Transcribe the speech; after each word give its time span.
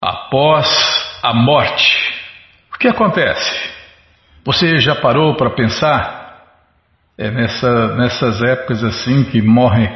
após 0.00 0.66
a 1.22 1.34
morte. 1.34 2.14
O 2.74 2.78
que 2.78 2.88
acontece? 2.88 3.70
Você 4.44 4.78
já 4.78 4.94
parou 4.94 5.36
para 5.36 5.50
pensar? 5.50 6.28
É 7.18 7.30
nessa, 7.30 7.96
nessas 7.96 8.40
épocas 8.40 8.84
assim 8.84 9.24
que 9.24 9.42
morrem, 9.42 9.90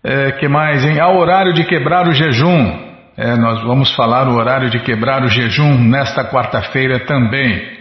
É, 0.03 0.33
que 0.33 0.47
mais, 0.47 0.85
hein? 0.85 1.01
Ao 1.01 1.17
horário 1.17 1.53
de 1.53 1.65
quebrar 1.65 2.07
o 2.07 2.13
jejum. 2.13 2.90
É, 3.17 3.35
nós 3.35 3.61
vamos 3.63 3.93
falar 3.93 4.27
o 4.27 4.35
horário 4.35 4.69
de 4.69 4.79
quebrar 4.79 5.21
o 5.23 5.27
jejum 5.27 5.77
nesta 5.77 6.23
quarta-feira 6.23 6.99
também. 7.05 7.79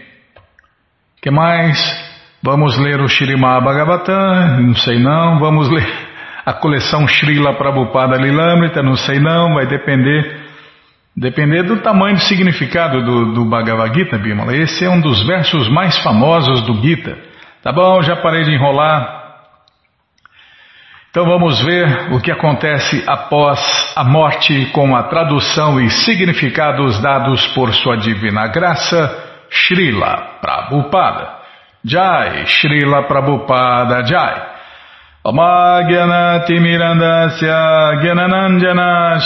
que 1.23 1.31
mais? 1.31 1.79
Vamos 2.43 2.77
ler 2.79 3.01
o 3.01 3.09
Shirimá 3.09 3.61
Bhagavatam, 3.61 4.61
não 4.63 4.75
sei 4.75 4.99
não. 4.99 5.39
Vamos 5.39 5.69
ler 5.71 5.87
a 6.45 6.53
coleção 6.53 7.07
Srila 7.07 7.55
Prabhupada 7.55 8.17
Lilamrita, 8.17 8.83
não 8.83 8.97
sei 8.97 9.21
não. 9.21 9.55
Vai 9.55 9.67
depender 9.67 10.41
depender 11.17 11.65
do 11.65 11.77
tamanho 11.77 12.17
do 12.17 12.23
significado 12.23 13.05
do, 13.05 13.35
do 13.35 13.45
Bhagavad 13.45 13.95
Gita, 13.95 14.19
Bimala. 14.19 14.57
Esse 14.57 14.85
é 14.85 14.91
um 14.91 15.01
dos 15.01 15.25
versos 15.27 15.69
mais 15.69 15.99
famosos 15.99 16.63
do 16.63 16.75
Gita. 16.81 17.17
Tá 17.63 17.71
bom, 17.73 18.03
já 18.03 18.17
parei 18.17 18.43
de 18.43 18.53
enrolar. 18.53 19.20
Então 21.11 21.25
vamos 21.25 21.61
ver 21.61 22.13
o 22.13 22.21
que 22.21 22.31
acontece 22.31 23.03
após 23.05 23.59
a 23.97 24.05
morte 24.05 24.67
com 24.67 24.95
a 24.95 25.03
tradução 25.03 25.81
e 25.81 25.91
significados 25.91 27.03
dados 27.03 27.49
por 27.49 27.75
sua 27.75 27.97
divina 27.97 28.47
graça, 28.47 29.13
Srila 29.51 30.39
Prabhupada. 30.41 31.41
Jai, 31.85 32.47
Srila 32.47 33.03
Prabhupada 33.09 34.07
Jai. 34.07 34.51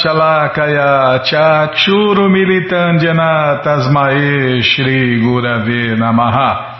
Shalakaya 0.03 1.23
Chakshuru 1.23 2.31
Militandjana 2.31 3.61
Tasmae 3.63 4.63
Shri 4.63 5.21
Gurave 5.21 5.97
Namaha 5.97 6.74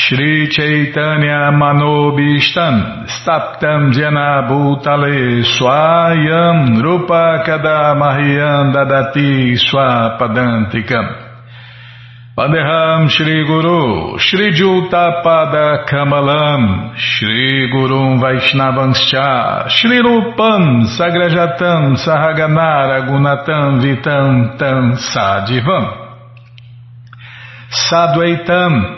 Shri 0.00 0.46
Chaitanya 0.48 1.50
Manobishtan 1.50 3.04
Staptam 3.10 3.90
Jena 3.92 4.46
Bhutale 4.46 5.42
Swayam 5.42 6.80
Rupa 6.80 7.42
Kadamahyam 7.44 8.72
Dadati 8.72 9.58
Swapadantikam. 9.58 11.06
Padeham 12.38 13.08
Shri 13.10 13.44
Guru 13.44 14.16
Shri 14.20 14.52
Juta 14.54 15.20
Pada 15.24 15.84
Kamalam 15.90 16.94
Shri 16.96 17.68
Gurum 17.74 18.22
Vaishnavanscha 18.22 19.68
Shri 19.68 19.98
Rupam 19.98 20.86
Sagrajatam 20.96 21.98
Sahaganara 21.98 23.02
Gunatam 23.10 23.82
Vitam 23.82 24.56
Tam 24.56 24.92
Sadivam. 24.94 26.06
Sadvaitam 27.68 28.97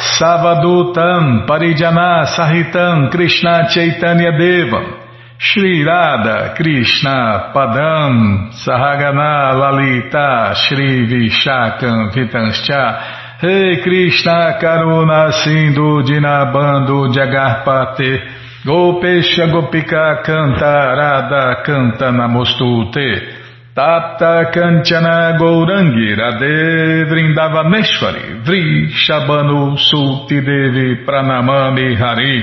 Savadutam 0.00 1.46
Parijana 1.46 2.24
Sahitam 2.24 3.10
Krishna 3.10 3.68
Chaitanya 3.68 4.32
Devam. 4.32 4.96
Shri 5.38 5.84
Radha 5.84 6.54
Krishna 6.56 7.52
Padam 7.54 8.50
Sahagana 8.50 9.52
Lalita 9.60 10.54
Shri 10.56 11.06
Vishakam 11.06 12.12
Vitanscha. 12.14 13.42
Rei 13.42 13.82
Krishna 13.82 14.58
Karuna 14.58 15.32
Sindhu 15.44 16.02
Dinabando 16.02 17.12
Jagarpate. 17.12 18.64
Gopesha 18.64 19.48
Gopika 19.52 20.22
Canta 20.24 20.96
Radha 20.96 21.62
Canta 21.62 22.10
Namostute 22.10 23.39
Tapta 23.74 24.50
Kanchana 24.50 25.38
Gourangi 25.38 26.14
Radhe 26.16 27.04
Vrindavaneshwari 27.06 28.42
Vri 28.42 28.90
Shabanu 28.90 29.78
Sulti 29.78 30.40
Devi 30.40 31.04
Pranamami 31.06 31.94
Hari 31.96 32.42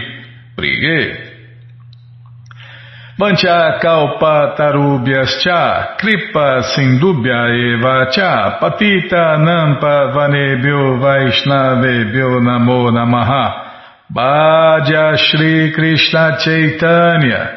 Priye. 0.56 1.28
Vancha 3.20 3.78
Kalpa 3.82 4.56
Tarubhyas 4.58 5.42
Cha 5.44 5.98
Kripa 6.00 6.64
Sindubhya 6.74 7.52
Eva 7.52 8.10
Cha 8.10 8.58
Patita 8.62 9.38
Nampa 9.38 10.14
Vanebhyo 10.16 10.98
Vaishnavebhyo 11.02 12.40
Namo 12.40 12.90
Namaha. 12.90 13.66
Bhaja 14.14 15.18
Shri 15.18 15.74
Krishna 15.74 16.38
Chaitanya 16.40 17.57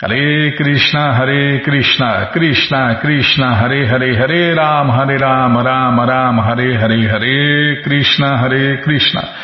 Hare 0.00 0.54
Krishna, 0.54 1.12
Hare 1.12 1.60
Krishna, 1.60 2.30
Krishna 2.32 3.00
Krishna, 3.00 3.56
Hare 3.56 3.84
Hare, 3.84 4.14
Hare 4.14 4.54
Ram, 4.54 4.90
Hare 4.90 5.18
Ram, 5.18 5.58
Ram 5.58 5.98
Ram, 5.98 6.38
Hare 6.38 6.78
Hare, 6.78 7.08
Hare 7.08 7.82
Krishna, 7.82 8.38
Hare 8.38 8.80
Krishna, 8.80 9.34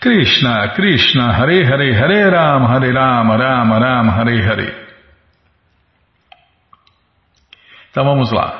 Krishna 0.00 0.72
Krishna, 0.74 1.32
Hare 1.32 1.64
Hare, 1.64 1.94
Hare 1.94 2.30
Ram, 2.32 2.66
Hare 2.66 2.92
Ram, 2.92 3.30
Ram 3.30 3.72
Ram, 3.72 4.08
Hare 4.08 4.42
Hare. 4.42 4.74
Então 7.92 8.04
vamos 8.04 8.32
lá. 8.32 8.54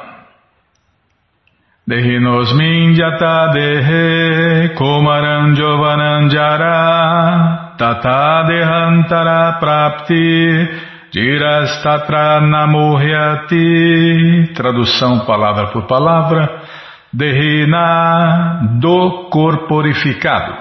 Dehinosmin 1.89 2.94
jata 2.94 3.49
dehe 3.53 4.69
komaranjovananjara 4.79 7.75
tata 7.77 8.44
dehantara 8.47 9.59
prapti 9.59 10.92
Dirastatra 11.12 12.41
namohyati, 12.41 13.59
tradução 14.55 15.26
palavra 15.26 15.67
por 15.67 15.87
palavra, 15.87 16.62
Dehena, 17.12 18.79
do 18.81 19.29
corporificado. 19.31 20.56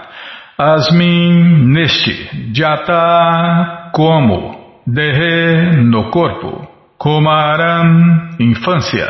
Asmin, 0.58 1.72
neste. 1.72 2.52
Jata, 2.54 3.92
como. 3.94 4.60
Dehe, 4.86 5.78
no 5.84 6.12
corpo. 6.12 6.68
Kumaram, 6.98 8.36
infância. 8.38 9.10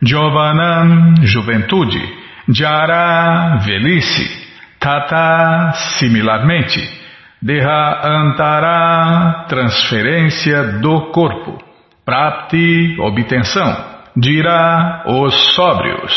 Jovanam, 0.00 1.16
juventude. 1.22 2.00
Jara, 2.48 3.58
velhice. 3.64 4.46
Tata, 4.78 5.72
similarmente. 5.98 7.05
Deha 7.42 8.00
antara, 8.02 9.44
transferência 9.48 10.80
do 10.80 11.10
corpo. 11.12 11.58
Prapti, 12.04 12.96
obtenção. 13.00 13.76
Dira, 14.16 15.04
os 15.06 15.34
sóbrios. 15.54 16.14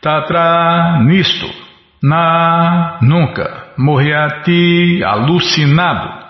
Tatra, 0.00 1.00
nisto. 1.02 1.46
Na, 2.02 2.98
nunca. 3.02 3.72
Morriati, 3.76 5.02
alucinado. 5.04 6.26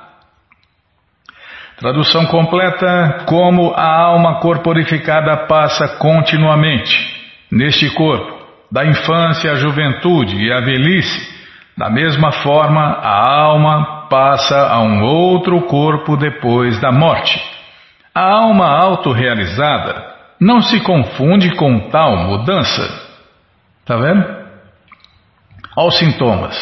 Tradução 1.79 2.27
completa: 2.27 3.25
Como 3.27 3.73
a 3.75 4.01
alma 4.03 4.41
corporificada 4.41 5.47
passa 5.47 5.97
continuamente 5.99 6.97
neste 7.53 7.89
corpo, 7.95 8.39
da 8.73 8.85
infância 8.85 9.53
à 9.53 9.55
juventude 9.55 10.37
e 10.37 10.53
à 10.53 10.61
velhice, 10.61 11.38
da 11.79 11.89
mesma 11.89 12.33
forma 12.33 12.81
a 12.81 13.31
alma 13.31 14.09
passa 14.09 14.69
a 14.69 14.81
um 14.81 15.01
outro 15.05 15.63
corpo 15.63 16.17
depois 16.17 16.81
da 16.81 16.91
morte. 16.91 17.41
A 18.13 18.21
alma 18.21 18.67
autorrealizada 18.67 20.17
não 20.41 20.61
se 20.61 20.81
confunde 20.81 21.55
com 21.55 21.89
tal 21.89 22.17
mudança. 22.17 22.83
Está 23.81 23.97
vendo? 23.97 24.27
Olha 25.77 25.89
os 25.89 25.99
sintomas. 25.99 26.57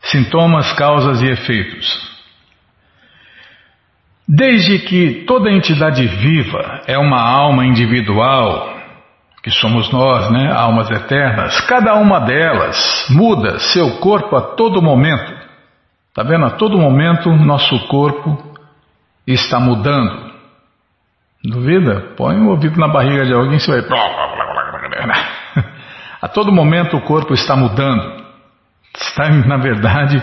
Sintomas, 0.00 0.72
causas 0.72 1.20
e 1.20 1.26
efeitos. 1.26 2.16
Desde 4.26 4.78
que 4.78 5.24
toda 5.26 5.52
entidade 5.52 6.06
viva 6.06 6.80
é 6.86 6.96
uma 6.96 7.20
alma 7.20 7.66
individual, 7.66 8.75
que 9.46 9.50
somos 9.52 9.92
nós, 9.92 10.28
né, 10.32 10.52
almas 10.52 10.90
eternas, 10.90 11.60
cada 11.68 11.94
uma 11.94 12.18
delas 12.18 13.06
muda 13.10 13.60
seu 13.60 14.00
corpo 14.00 14.34
a 14.34 14.40
todo 14.56 14.82
momento. 14.82 15.32
Tá 16.12 16.24
vendo? 16.24 16.46
A 16.46 16.50
todo 16.50 16.76
momento 16.76 17.30
nosso 17.30 17.86
corpo 17.86 18.36
está 19.24 19.60
mudando. 19.60 20.32
Duvida? 21.44 22.12
Põe 22.16 22.40
o 22.40 22.48
ouvido 22.48 22.76
na 22.80 22.88
barriga 22.88 23.24
de 23.24 23.32
alguém 23.32 23.54
e 23.54 23.60
você 23.60 23.82
vai. 23.82 23.82
A 26.20 26.26
todo 26.26 26.50
momento 26.50 26.96
o 26.96 27.02
corpo 27.02 27.32
está 27.32 27.54
mudando. 27.54 28.24
Está, 28.98 29.28
na 29.46 29.58
verdade, 29.58 30.20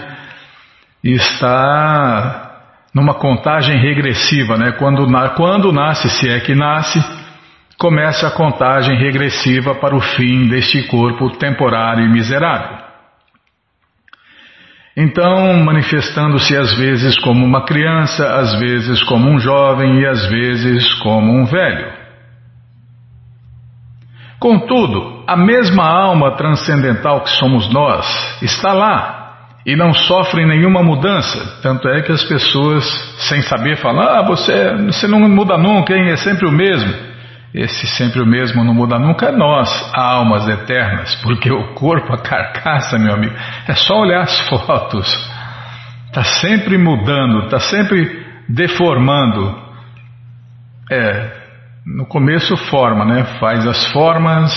está 1.01 2.51
numa 2.93 3.13
contagem 3.13 3.79
regressiva, 3.79 4.57
né? 4.57 4.73
Quando, 4.73 5.07
quando 5.37 5.71
nasce, 5.71 6.09
se 6.09 6.27
é 6.27 6.41
que 6.41 6.53
nasce, 6.53 6.99
começa 7.77 8.27
a 8.27 8.31
contagem 8.31 8.97
regressiva 8.97 9.75
para 9.75 9.95
o 9.95 9.99
fim 9.99 10.47
deste 10.47 10.83
corpo 10.87 11.29
temporário 11.37 12.05
e 12.05 12.09
miserável. 12.09 12.83
Então, 14.95 15.55
manifestando-se 15.63 16.55
às 16.55 16.77
vezes 16.77 17.17
como 17.19 17.43
uma 17.43 17.65
criança, 17.65 18.35
às 18.37 18.53
vezes 18.59 19.01
como 19.03 19.27
um 19.29 19.39
jovem 19.39 20.01
e 20.01 20.05
às 20.05 20.25
vezes 20.27 20.93
como 20.95 21.31
um 21.31 21.45
velho. 21.45 21.91
Contudo, 24.39 25.23
a 25.25 25.35
mesma 25.35 25.83
alma 25.83 26.35
transcendental 26.35 27.21
que 27.21 27.29
somos 27.31 27.71
nós 27.73 28.05
está 28.41 28.73
lá, 28.73 29.23
e 29.65 29.75
não 29.75 29.93
sofrem 29.93 30.45
nenhuma 30.45 30.83
mudança. 30.83 31.61
Tanto 31.61 31.87
é 31.87 32.01
que 32.01 32.11
as 32.11 32.23
pessoas, 32.23 32.83
sem 33.29 33.41
saber, 33.41 33.77
falam: 33.77 34.01
Ah, 34.01 34.21
você, 34.21 34.75
você 34.85 35.07
não 35.07 35.19
muda 35.21 35.57
nunca, 35.57 35.95
hein? 35.95 36.09
é 36.09 36.17
sempre 36.17 36.47
o 36.47 36.51
mesmo. 36.51 37.12
Esse 37.53 37.85
sempre 37.85 38.19
o 38.19 38.25
mesmo 38.25 38.63
não 38.63 38.73
muda 38.73 38.97
nunca 38.97 39.27
é 39.27 39.31
nós, 39.31 39.69
almas 39.93 40.47
eternas, 40.47 41.13
porque 41.21 41.51
o 41.51 41.75
corpo, 41.75 42.11
a 42.11 42.17
carcaça, 42.17 42.97
meu 42.97 43.13
amigo, 43.13 43.35
é 43.67 43.75
só 43.75 43.99
olhar 43.99 44.21
as 44.21 44.39
fotos. 44.49 45.07
Está 46.07 46.23
sempre 46.23 46.79
mudando, 46.79 47.45
está 47.45 47.59
sempre 47.59 48.25
deformando. 48.49 49.61
É, 50.91 51.31
no 51.85 52.07
começo 52.07 52.57
forma, 52.57 53.05
né? 53.05 53.23
Faz 53.39 53.67
as 53.67 53.91
formas, 53.91 54.51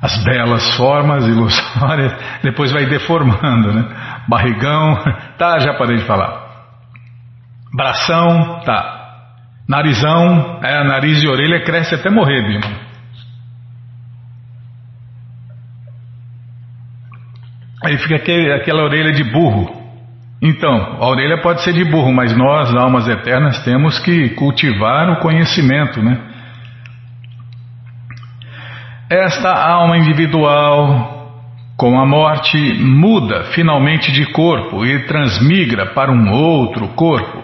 as 0.00 0.22
belas 0.22 0.76
formas 0.76 1.26
ilusórias, 1.26 2.14
depois 2.44 2.70
vai 2.70 2.86
deformando, 2.86 3.72
né? 3.72 3.84
Barrigão, 4.28 4.96
tá, 5.36 5.58
já 5.58 5.74
parei 5.74 5.96
de 5.96 6.04
falar. 6.04 6.50
Bração, 7.74 8.60
tá. 8.64 8.99
Narizão, 9.70 10.58
é, 10.64 10.82
nariz 10.82 11.22
e 11.22 11.28
orelha 11.28 11.62
cresce 11.62 11.94
até 11.94 12.10
morrer, 12.10 12.42
Bima. 12.42 12.74
Aí 17.84 17.96
fica 17.98 18.16
aquele, 18.16 18.52
aquela 18.52 18.82
orelha 18.82 19.12
de 19.12 19.22
burro. 19.22 19.70
Então, 20.42 20.74
a 21.00 21.06
orelha 21.06 21.40
pode 21.40 21.62
ser 21.62 21.72
de 21.72 21.84
burro, 21.84 22.12
mas 22.12 22.36
nós, 22.36 22.74
almas 22.74 23.06
eternas, 23.06 23.62
temos 23.62 24.00
que 24.00 24.30
cultivar 24.30 25.08
o 25.08 25.20
conhecimento, 25.20 26.02
né? 26.02 26.18
Esta 29.08 29.52
alma 29.52 29.96
individual, 29.98 31.32
com 31.76 31.96
a 31.96 32.04
morte, 32.04 32.58
muda 32.82 33.44
finalmente 33.52 34.10
de 34.10 34.32
corpo 34.32 34.84
e 34.84 35.06
transmigra 35.06 35.94
para 35.94 36.10
um 36.10 36.28
outro 36.32 36.88
corpo. 36.88 37.39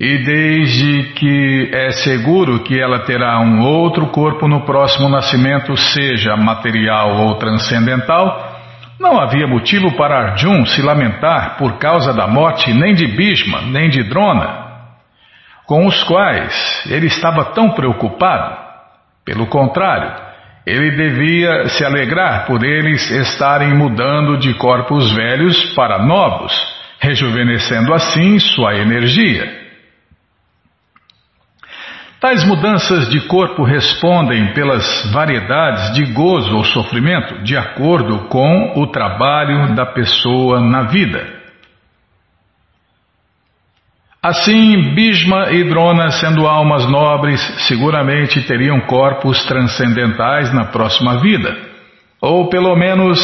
E 0.00 0.18
desde 0.18 1.12
que 1.14 1.70
é 1.72 1.90
seguro 1.90 2.62
que 2.62 2.80
ela 2.80 3.00
terá 3.00 3.40
um 3.40 3.60
outro 3.62 4.06
corpo 4.10 4.46
no 4.46 4.64
próximo 4.64 5.08
nascimento, 5.08 5.76
seja 5.76 6.36
material 6.36 7.16
ou 7.16 7.34
transcendental, 7.34 8.58
não 9.00 9.20
havia 9.20 9.48
motivo 9.48 9.96
para 9.96 10.30
Arjun 10.30 10.64
se 10.66 10.82
lamentar 10.82 11.56
por 11.56 11.78
causa 11.78 12.14
da 12.14 12.28
morte 12.28 12.72
nem 12.72 12.94
de 12.94 13.08
Bhishma, 13.08 13.62
nem 13.62 13.88
de 13.88 14.04
Drona, 14.04 14.66
com 15.66 15.84
os 15.84 16.04
quais 16.04 16.84
ele 16.88 17.06
estava 17.06 17.46
tão 17.46 17.70
preocupado. 17.70 18.56
Pelo 19.24 19.48
contrário, 19.48 20.14
ele 20.64 20.92
devia 20.92 21.66
se 21.70 21.84
alegrar 21.84 22.46
por 22.46 22.64
eles 22.64 23.10
estarem 23.10 23.74
mudando 23.74 24.38
de 24.38 24.54
corpos 24.54 25.12
velhos 25.12 25.74
para 25.74 25.98
novos, 25.98 26.52
rejuvenescendo 27.00 27.92
assim 27.92 28.38
sua 28.38 28.76
energia. 28.76 29.57
Tais 32.20 32.44
mudanças 32.44 33.08
de 33.10 33.20
corpo 33.28 33.62
respondem 33.62 34.52
pelas 34.52 35.08
variedades 35.12 35.94
de 35.94 36.12
gozo 36.12 36.56
ou 36.56 36.64
sofrimento 36.64 37.44
de 37.44 37.56
acordo 37.56 38.26
com 38.28 38.72
o 38.74 38.88
trabalho 38.88 39.72
da 39.76 39.86
pessoa 39.86 40.60
na 40.60 40.82
vida. 40.82 41.38
Assim, 44.20 44.96
Bhishma 44.96 45.52
e 45.52 45.62
Drona, 45.62 46.10
sendo 46.10 46.44
almas 46.44 46.84
nobres, 46.90 47.40
seguramente 47.68 48.42
teriam 48.42 48.80
corpos 48.80 49.44
transcendentais 49.44 50.52
na 50.52 50.64
próxima 50.64 51.20
vida, 51.20 51.56
ou 52.20 52.48
pelo 52.48 52.74
menos 52.74 53.20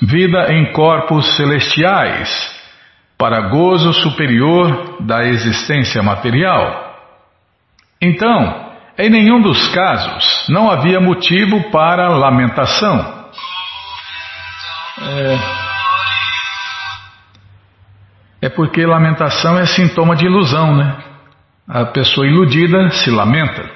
vida 0.00 0.54
em 0.54 0.72
corpos 0.72 1.36
celestiais, 1.36 2.30
para 3.18 3.48
gozo 3.48 3.92
superior 3.92 4.98
da 5.00 5.26
existência 5.26 6.00
material. 6.00 6.85
Então, 8.00 8.66
em 8.98 9.10
nenhum 9.10 9.40
dos 9.42 9.68
casos 9.74 10.46
não 10.48 10.70
havia 10.70 11.00
motivo 11.00 11.70
para 11.70 12.08
lamentação. 12.08 13.26
É... 15.02 15.66
É 18.42 18.48
porque 18.48 18.86
lamentação 18.86 19.58
é 19.58 19.66
sintoma 19.66 20.14
de 20.14 20.26
ilusão, 20.26 20.76
né? 20.76 20.96
A 21.66 21.86
pessoa 21.86 22.26
iludida 22.26 22.90
se 22.90 23.10
lamenta. 23.10 23.68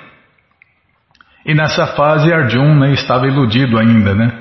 E 1.44 1.54
nessa 1.54 1.88
fase 1.88 2.32
Arjun 2.32 2.78
né, 2.78 2.92
estava 2.92 3.26
iludido 3.26 3.78
ainda, 3.78 4.14
né? 4.14 4.32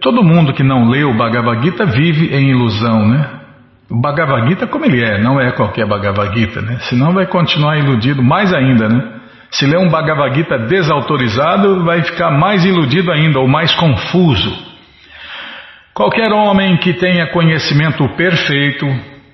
Todo 0.00 0.22
mundo 0.22 0.52
que 0.52 0.62
não 0.62 0.88
lê 0.88 1.02
o 1.02 1.16
Bhagavad 1.16 1.62
Gita 1.62 1.84
vive 1.86 2.32
em 2.34 2.50
ilusão, 2.50 3.08
né? 3.08 3.39
O 3.90 4.00
Bhagavad 4.00 4.48
Gita 4.48 4.68
como 4.68 4.84
ele 4.84 5.02
é, 5.02 5.20
não 5.20 5.40
é 5.40 5.50
qualquer 5.50 5.84
Bhagavad 5.84 6.32
Gita, 6.38 6.62
né? 6.62 6.78
Senão 6.88 7.12
vai 7.12 7.26
continuar 7.26 7.76
iludido 7.76 8.22
mais 8.22 8.54
ainda, 8.54 8.88
né? 8.88 9.20
Se 9.50 9.66
ler 9.66 9.78
um 9.78 9.88
Bhagavad 9.88 10.32
Gita 10.32 10.56
desautorizado, 10.58 11.84
vai 11.84 12.02
ficar 12.02 12.30
mais 12.30 12.64
iludido 12.64 13.10
ainda, 13.10 13.40
ou 13.40 13.48
mais 13.48 13.74
confuso. 13.74 14.56
Qualquer 15.92 16.32
homem 16.32 16.76
que 16.76 16.94
tenha 16.94 17.26
conhecimento 17.32 18.08
perfeito 18.10 18.86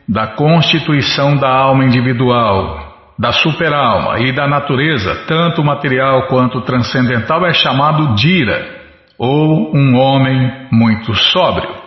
da 0.08 0.28
constituição 0.28 1.36
da 1.36 1.50
alma 1.50 1.84
individual, 1.84 3.12
da 3.18 3.32
superalma 3.32 4.20
e 4.20 4.32
da 4.32 4.48
natureza, 4.48 5.24
tanto 5.28 5.62
material 5.62 6.28
quanto 6.28 6.62
transcendental, 6.62 7.44
é 7.46 7.52
chamado 7.52 8.14
Dira. 8.14 8.74
ou 9.18 9.74
um 9.74 9.96
homem 9.96 10.68
muito 10.70 11.14
sóbrio. 11.14 11.85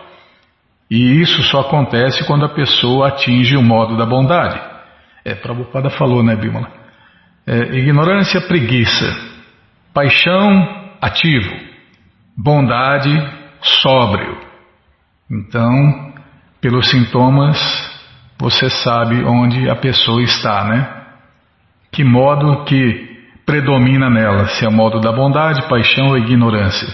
E 0.90 1.20
isso 1.20 1.42
só 1.44 1.60
acontece 1.60 2.26
quando 2.26 2.44
a 2.44 2.48
pessoa 2.48 3.08
atinge 3.08 3.56
o 3.56 3.62
modo 3.62 3.96
da 3.96 4.04
bondade. 4.04 4.60
É, 5.24 5.34
Prabhupada 5.34 5.88
falou, 5.90 6.22
né, 6.22 6.34
Bímola? 6.34 6.68
É, 7.46 7.76
ignorância, 7.78 8.40
preguiça. 8.40 9.06
Paixão, 9.94 10.90
ativo. 11.00 11.50
Bondade, 12.36 13.10
sóbrio. 13.60 14.36
Então, 15.30 16.12
pelos 16.60 16.90
sintomas, 16.90 17.56
você 18.38 18.68
sabe 18.68 19.22
onde 19.24 19.70
a 19.70 19.76
pessoa 19.76 20.22
está, 20.22 20.64
né? 20.64 20.96
Que 21.92 22.02
modo 22.02 22.64
que 22.64 23.08
predomina 23.46 24.08
nela, 24.10 24.46
se 24.46 24.64
é 24.64 24.68
o 24.68 24.72
modo 24.72 25.00
da 25.00 25.12
bondade, 25.12 25.68
paixão 25.68 26.08
ou 26.08 26.18
ignorância. 26.18 26.88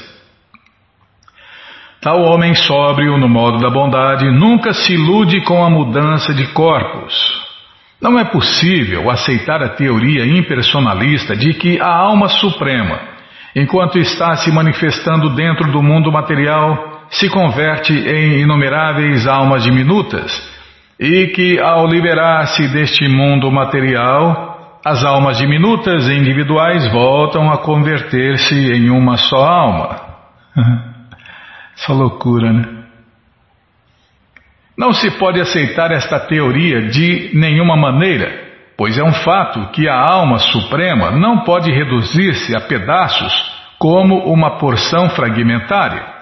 Tal 2.07 2.23
homem 2.23 2.55
sóbrio 2.55 3.19
no 3.19 3.29
modo 3.29 3.59
da 3.59 3.69
bondade 3.69 4.31
nunca 4.31 4.73
se 4.73 4.95
ilude 4.95 5.41
com 5.41 5.65
a 5.65 5.69
mudança 5.69 6.33
de 6.33 6.47
corpos. 6.53 7.13
Não 8.01 8.17
é 8.17 8.25
possível 8.25 9.11
aceitar 9.11 9.61
a 9.61 9.71
teoria 9.71 10.25
impersonalista 10.25 11.35
de 11.35 11.53
que 11.55 11.81
a 11.81 11.93
alma 11.93 12.29
suprema, 12.29 13.01
enquanto 13.57 13.99
está 13.99 14.37
se 14.37 14.53
manifestando 14.53 15.31
dentro 15.31 15.73
do 15.73 15.83
mundo 15.83 16.13
material, 16.13 17.09
se 17.11 17.29
converte 17.29 17.93
em 17.93 18.41
inumeráveis 18.41 19.27
almas 19.27 19.65
diminutas 19.65 20.31
e 21.01 21.27
que, 21.35 21.59
ao 21.59 21.89
liberar-se 21.89 22.69
deste 22.69 23.09
mundo 23.09 23.51
material, 23.51 24.79
as 24.85 25.05
almas 25.05 25.39
diminutas 25.39 26.07
e 26.07 26.13
individuais 26.13 26.89
voltam 26.93 27.51
a 27.51 27.59
converter-se 27.59 28.55
em 28.55 28.91
uma 28.91 29.17
só 29.17 29.45
alma. 29.45 29.97
Essa 31.77 31.93
loucura, 31.93 32.53
né? 32.53 32.87
Não 34.77 34.93
se 34.93 35.11
pode 35.19 35.41
aceitar 35.41 35.91
esta 35.91 36.21
teoria 36.21 36.89
de 36.89 37.31
nenhuma 37.35 37.77
maneira, 37.77 38.45
pois 38.77 38.99
é 38.99 39.03
um 39.03 39.13
fato 39.13 39.71
que 39.73 39.89
a 39.89 39.95
alma 39.95 40.39
suprema 40.39 41.11
não 41.11 41.45
pode 41.45 41.71
reduzir-se 41.71 42.55
a 42.55 42.61
pedaços 42.61 43.33
como 43.79 44.31
uma 44.31 44.59
porção 44.59 45.09
fragmentária. 45.11 46.15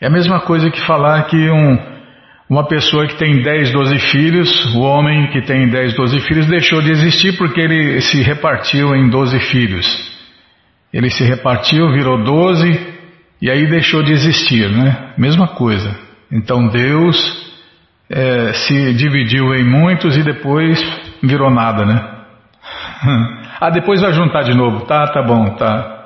É 0.00 0.08
a 0.08 0.10
mesma 0.10 0.40
coisa 0.40 0.70
que 0.70 0.84
falar 0.84 1.24
que 1.24 1.48
um, 1.48 1.78
uma 2.50 2.66
pessoa 2.66 3.06
que 3.06 3.16
tem 3.16 3.40
10, 3.42 3.72
12 3.72 3.98
filhos, 4.10 4.74
o 4.74 4.80
homem 4.80 5.28
que 5.30 5.42
tem 5.42 5.68
10, 5.68 5.94
12 5.94 6.20
filhos, 6.20 6.46
deixou 6.46 6.82
de 6.82 6.90
existir 6.90 7.36
porque 7.38 7.60
ele 7.60 8.00
se 8.00 8.20
repartiu 8.20 8.94
em 8.96 9.08
12 9.08 9.38
filhos. 9.50 10.16
Ele 10.92 11.08
se 11.08 11.24
repartiu, 11.24 11.92
virou 11.92 12.22
12 12.22 12.95
e 13.40 13.50
aí 13.50 13.66
deixou 13.68 14.02
de 14.02 14.12
existir, 14.12 14.70
né? 14.70 15.12
Mesma 15.16 15.48
coisa. 15.48 15.94
Então 16.32 16.68
Deus 16.68 17.46
é, 18.10 18.52
se 18.52 18.94
dividiu 18.94 19.54
em 19.54 19.64
muitos 19.64 20.16
e 20.16 20.22
depois 20.22 20.80
virou 21.22 21.50
nada, 21.50 21.84
né? 21.84 22.16
ah, 23.60 23.70
depois 23.70 24.00
vai 24.00 24.12
juntar 24.12 24.42
de 24.42 24.54
novo. 24.54 24.86
Tá, 24.86 25.06
tá 25.08 25.22
bom, 25.22 25.50
tá. 25.56 25.96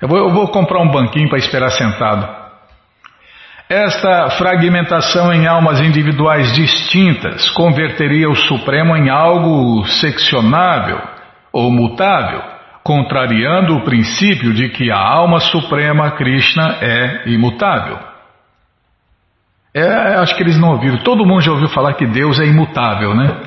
Eu 0.00 0.08
vou, 0.08 0.18
eu 0.18 0.30
vou 0.30 0.48
comprar 0.48 0.80
um 0.80 0.90
banquinho 0.90 1.28
para 1.28 1.38
esperar 1.38 1.70
sentado. 1.70 2.46
Esta 3.68 4.30
fragmentação 4.30 5.32
em 5.32 5.46
almas 5.46 5.80
individuais 5.80 6.52
distintas 6.54 7.50
converteria 7.50 8.30
o 8.30 8.36
Supremo 8.36 8.96
em 8.96 9.10
algo 9.10 9.84
seccionável 9.86 11.00
ou 11.52 11.72
mutável, 11.72 12.42
contrariando 12.86 13.74
o 13.74 13.80
princípio 13.80 14.54
de 14.54 14.68
que 14.68 14.92
a 14.92 14.96
alma 14.96 15.40
suprema 15.40 16.12
Krishna 16.12 16.76
é 16.80 17.28
imutável. 17.28 17.98
É, 19.74 20.14
acho 20.18 20.36
que 20.36 20.42
eles 20.44 20.56
não 20.56 20.70
ouviram. 20.70 20.98
Todo 20.98 21.26
mundo 21.26 21.40
já 21.40 21.50
ouviu 21.50 21.68
falar 21.68 21.94
que 21.94 22.06
Deus 22.06 22.38
é 22.38 22.46
imutável, 22.46 23.12
né? 23.12 23.40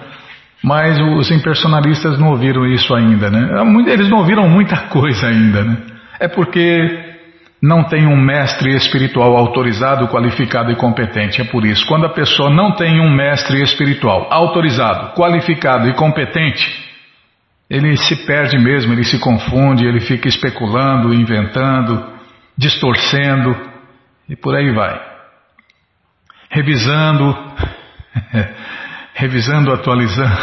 Mas 0.61 0.99
os 0.99 1.31
impersonalistas 1.31 2.19
não 2.19 2.31
ouviram 2.31 2.65
isso 2.65 2.93
ainda, 2.93 3.31
né? 3.31 3.63
Eles 3.87 4.09
não 4.09 4.17
ouviram 4.17 4.49
muita 4.49 4.75
coisa 4.91 5.27
ainda, 5.27 5.63
né? 5.63 5.77
É 6.19 6.27
porque 6.27 7.15
não 7.63 7.85
tem 7.85 8.05
um 8.07 8.17
mestre 8.17 8.75
espiritual 8.75 9.37
autorizado, 9.37 10.09
qualificado 10.09 10.69
e 10.69 10.75
competente. 10.75 11.41
É 11.41 11.45
por 11.45 11.63
isso. 11.63 11.87
Quando 11.87 12.05
a 12.05 12.13
pessoa 12.13 12.49
não 12.49 12.73
tem 12.73 12.99
um 12.99 13.09
mestre 13.09 13.61
espiritual 13.61 14.27
autorizado, 14.29 15.13
qualificado 15.15 15.87
e 15.87 15.93
competente, 15.93 16.88
ele 17.69 17.95
se 17.97 18.25
perde 18.25 18.57
mesmo, 18.57 18.93
ele 18.93 19.03
se 19.03 19.19
confunde, 19.19 19.85
ele 19.85 19.99
fica 19.99 20.27
especulando, 20.27 21.13
inventando, 21.13 22.03
distorcendo 22.57 23.55
e 24.27 24.35
por 24.35 24.55
aí 24.55 24.73
vai. 24.73 24.99
Revisando, 26.49 27.37
revisando, 29.13 29.71
atualizando, 29.71 30.37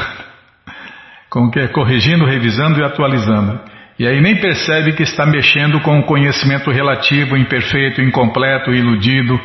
como 1.28 1.50
que 1.50 1.58
é? 1.58 1.68
Corrigindo, 1.68 2.24
revisando 2.24 2.78
e 2.80 2.84
atualizando. 2.84 3.60
E 3.98 4.06
aí 4.06 4.20
nem 4.20 4.36
percebe 4.36 4.92
que 4.92 5.02
está 5.02 5.26
mexendo 5.26 5.80
com 5.80 5.98
o 5.98 6.04
conhecimento 6.04 6.70
relativo, 6.70 7.36
imperfeito, 7.36 8.00
incompleto, 8.00 8.72
iludido 8.72 9.40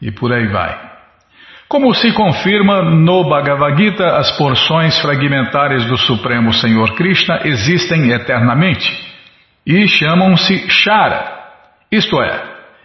e 0.00 0.10
por 0.10 0.32
aí 0.32 0.48
vai. 0.48 0.91
Como 1.72 1.94
se 1.94 2.12
confirma 2.12 2.82
no 2.82 3.24
Bhagavad 3.24 3.82
Gita, 3.82 4.18
as 4.18 4.30
porções 4.36 5.00
fragmentárias 5.00 5.86
do 5.86 5.96
Supremo 5.96 6.52
Senhor 6.52 6.94
Krishna 6.94 7.40
existem 7.46 8.10
eternamente 8.10 8.94
e 9.66 9.88
chamam-se 9.88 10.68
Shara, 10.68 11.24
isto 11.90 12.20
é, 12.20 12.42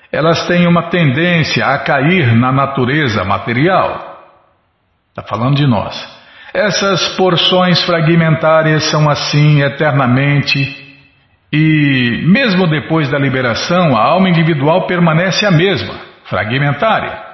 elas 0.10 0.48
têm 0.48 0.66
uma 0.66 0.84
tendência 0.84 1.66
a 1.66 1.80
cair 1.80 2.34
na 2.34 2.50
natureza 2.50 3.26
material. 3.26 4.24
Está 5.10 5.22
falando 5.22 5.58
de 5.58 5.68
nós. 5.68 5.94
Essas 6.54 7.10
porções 7.18 7.84
fragmentárias 7.84 8.86
são 8.86 9.10
assim 9.10 9.64
eternamente 9.64 10.60
e, 11.52 12.24
mesmo 12.26 12.66
depois 12.70 13.10
da 13.10 13.20
liberação, 13.20 13.98
a 13.98 14.02
alma 14.02 14.30
individual 14.30 14.88
permanece 14.88 15.46
a 15.46 15.52
mesma, 15.52 15.94
fragmentária. 16.24 17.27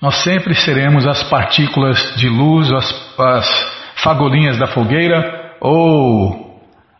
Nós 0.00 0.22
sempre 0.22 0.54
seremos 0.54 1.06
as 1.06 1.22
partículas 1.24 2.14
de 2.16 2.28
luz, 2.28 2.72
as, 2.72 3.18
as 3.18 3.92
fagolinhas 3.96 4.58
da 4.58 4.66
fogueira 4.66 5.56
ou 5.60 6.58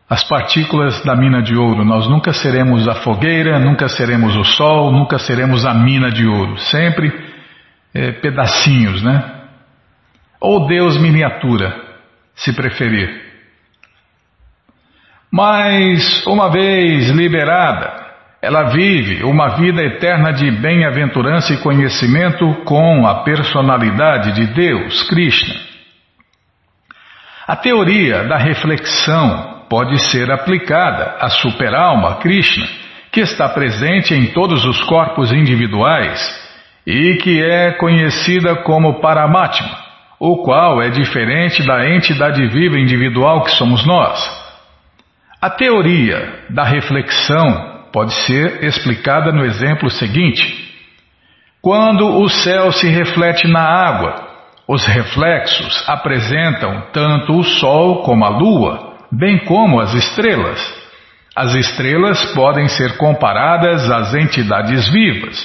as 0.08 0.22
partículas 0.24 1.02
da 1.02 1.16
mina 1.16 1.40
de 1.40 1.56
ouro. 1.56 1.82
Nós 1.84 2.06
nunca 2.06 2.32
seremos 2.32 2.86
a 2.86 2.96
fogueira, 2.96 3.58
nunca 3.58 3.88
seremos 3.88 4.36
o 4.36 4.44
sol, 4.44 4.92
nunca 4.92 5.18
seremos 5.18 5.64
a 5.64 5.72
mina 5.72 6.10
de 6.10 6.26
ouro. 6.26 6.58
Sempre 6.58 7.10
é, 7.94 8.12
pedacinhos, 8.12 9.02
né? 9.02 9.36
Ou 10.38 10.66
Deus 10.66 10.98
miniatura, 10.98 11.74
se 12.34 12.52
preferir. 12.52 13.30
Mas, 15.32 16.26
uma 16.26 16.50
vez 16.50 17.08
liberada, 17.10 17.99
ela 18.42 18.70
vive 18.70 19.22
uma 19.22 19.56
vida 19.56 19.82
eterna 19.82 20.32
de 20.32 20.50
bem-aventurança 20.50 21.52
e 21.52 21.58
conhecimento 21.58 22.54
com 22.64 23.06
a 23.06 23.22
personalidade 23.22 24.32
de 24.32 24.46
Deus, 24.54 25.02
Krishna. 25.08 25.54
A 27.46 27.54
teoria 27.56 28.24
da 28.24 28.38
reflexão 28.38 29.66
pode 29.68 29.98
ser 30.10 30.30
aplicada 30.30 31.16
à 31.20 31.28
superalma 31.28 32.16
Krishna, 32.16 32.66
que 33.12 33.20
está 33.20 33.48
presente 33.48 34.14
em 34.14 34.32
todos 34.32 34.64
os 34.64 34.82
corpos 34.84 35.32
individuais 35.32 36.18
e 36.86 37.16
que 37.16 37.42
é 37.42 37.72
conhecida 37.72 38.56
como 38.62 39.00
Paramatma, 39.00 39.76
o 40.18 40.42
qual 40.42 40.80
é 40.80 40.88
diferente 40.88 41.62
da 41.66 41.90
entidade 41.90 42.46
viva 42.48 42.78
individual 42.78 43.42
que 43.42 43.50
somos 43.50 43.84
nós. 43.84 44.18
A 45.42 45.50
teoria 45.50 46.44
da 46.50 46.64
reflexão 46.64 47.69
pode 47.92 48.12
ser 48.26 48.64
explicada 48.64 49.32
no 49.32 49.44
exemplo 49.44 49.90
seguinte: 49.90 50.70
quando 51.62 52.06
o 52.22 52.28
céu 52.28 52.72
se 52.72 52.88
reflete 52.88 53.46
na 53.46 53.62
água, 53.62 54.28
os 54.66 54.86
reflexos 54.86 55.84
apresentam 55.88 56.86
tanto 56.92 57.38
o 57.38 57.42
Sol 57.42 58.02
como 58.02 58.24
a 58.24 58.28
Lua, 58.28 58.96
bem 59.10 59.44
como 59.44 59.80
as 59.80 59.92
estrelas. 59.94 60.80
As 61.34 61.54
estrelas 61.54 62.24
podem 62.34 62.68
ser 62.68 62.96
comparadas 62.96 63.90
às 63.90 64.14
entidades 64.14 64.88
vivas, 64.88 65.38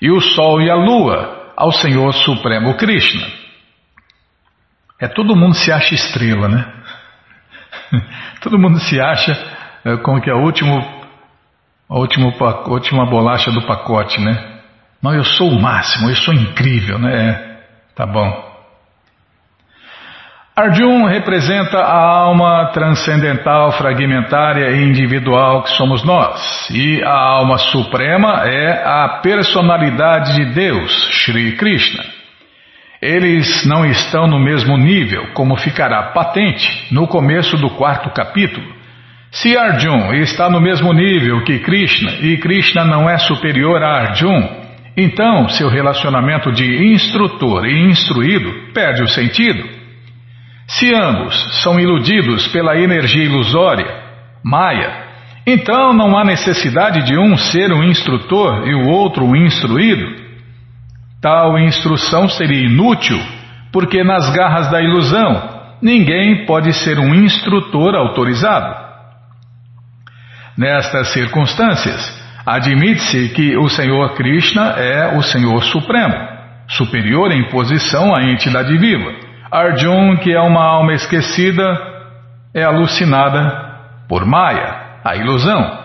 e 0.00 0.10
o 0.10 0.20
Sol 0.20 0.60
e 0.60 0.70
a 0.70 0.74
Lua 0.74 1.52
ao 1.56 1.70
Senhor 1.70 2.12
Supremo 2.12 2.74
Krishna. 2.76 3.26
É 5.00 5.08
todo 5.08 5.36
mundo 5.36 5.54
se 5.54 5.70
acha 5.70 5.94
estrela, 5.94 6.48
né? 6.48 6.64
todo 8.40 8.58
mundo 8.58 8.78
se 8.80 9.00
acha 9.00 9.32
é, 9.84 9.96
como 9.98 10.20
que 10.20 10.30
é 10.30 10.34
o 10.34 10.42
último 10.42 11.01
a 11.92 11.98
última, 11.98 12.32
a 12.40 12.70
última 12.70 13.04
bolacha 13.04 13.50
do 13.50 13.66
pacote, 13.66 14.18
né? 14.18 14.48
Não, 15.02 15.14
eu 15.14 15.24
sou 15.24 15.50
o 15.50 15.60
máximo, 15.60 16.08
eu 16.08 16.16
sou 16.16 16.32
incrível, 16.32 16.98
né? 16.98 17.14
É, 17.14 17.94
tá 17.94 18.06
bom. 18.06 18.50
Arjun 20.56 21.04
representa 21.04 21.78
a 21.78 22.02
alma 22.02 22.70
transcendental, 22.72 23.72
fragmentária 23.72 24.70
e 24.70 24.84
individual 24.84 25.64
que 25.64 25.70
somos 25.70 26.02
nós, 26.02 26.70
e 26.70 27.02
a 27.02 27.14
alma 27.14 27.58
suprema 27.58 28.42
é 28.46 28.82
a 28.86 29.20
personalidade 29.22 30.34
de 30.34 30.46
Deus, 30.54 30.92
Sri 31.24 31.56
Krishna. 31.56 32.04
Eles 33.02 33.66
não 33.66 33.84
estão 33.84 34.26
no 34.26 34.38
mesmo 34.38 34.78
nível, 34.78 35.32
como 35.34 35.56
ficará 35.56 36.04
patente 36.12 36.86
no 36.90 37.06
começo 37.06 37.56
do 37.58 37.68
quarto 37.70 38.08
capítulo. 38.10 38.81
Se 39.32 39.56
Arjun 39.56 40.12
está 40.12 40.50
no 40.50 40.60
mesmo 40.60 40.92
nível 40.92 41.42
que 41.42 41.58
Krishna 41.60 42.16
e 42.20 42.36
Krishna 42.36 42.84
não 42.84 43.08
é 43.08 43.16
superior 43.16 43.82
a 43.82 44.02
Arjun, 44.02 44.46
então 44.94 45.48
seu 45.48 45.70
relacionamento 45.70 46.52
de 46.52 46.92
instrutor 46.92 47.64
e 47.64 47.88
instruído 47.88 48.52
perde 48.74 49.02
o 49.02 49.08
sentido. 49.08 49.66
Se 50.68 50.94
ambos 50.94 51.62
são 51.62 51.80
iludidos 51.80 52.46
pela 52.48 52.76
energia 52.76 53.24
ilusória, 53.24 53.86
Maya, 54.44 55.06
então 55.46 55.94
não 55.94 56.14
há 56.18 56.24
necessidade 56.24 57.02
de 57.06 57.18
um 57.18 57.34
ser 57.38 57.72
um 57.72 57.82
instrutor 57.84 58.68
e 58.68 58.74
o 58.74 58.90
outro 58.90 59.24
um 59.24 59.34
instruído. 59.34 60.14
Tal 61.22 61.58
instrução 61.58 62.28
seria 62.28 62.66
inútil, 62.66 63.18
porque 63.72 64.04
nas 64.04 64.28
garras 64.36 64.70
da 64.70 64.82
ilusão 64.82 65.78
ninguém 65.80 66.44
pode 66.44 66.74
ser 66.74 66.98
um 66.98 67.14
instrutor 67.14 67.94
autorizado. 67.94 68.81
Nestas 70.56 71.08
circunstâncias, 71.12 72.00
admite-se 72.44 73.30
que 73.30 73.56
o 73.56 73.68
Senhor 73.68 74.14
Krishna 74.14 74.74
é 74.76 75.16
o 75.16 75.22
Senhor 75.22 75.62
Supremo, 75.64 76.14
superior 76.68 77.30
em 77.32 77.48
posição 77.48 78.14
à 78.14 78.22
entidade 78.24 78.76
viva 78.76 79.32
Arjun, 79.52 80.16
que 80.16 80.32
é 80.32 80.40
uma 80.40 80.64
alma 80.64 80.94
esquecida, 80.94 81.78
é 82.54 82.64
alucinada 82.64 83.70
por 84.08 84.24
Maya, 84.24 85.00
a 85.04 85.14
ilusão. 85.14 85.78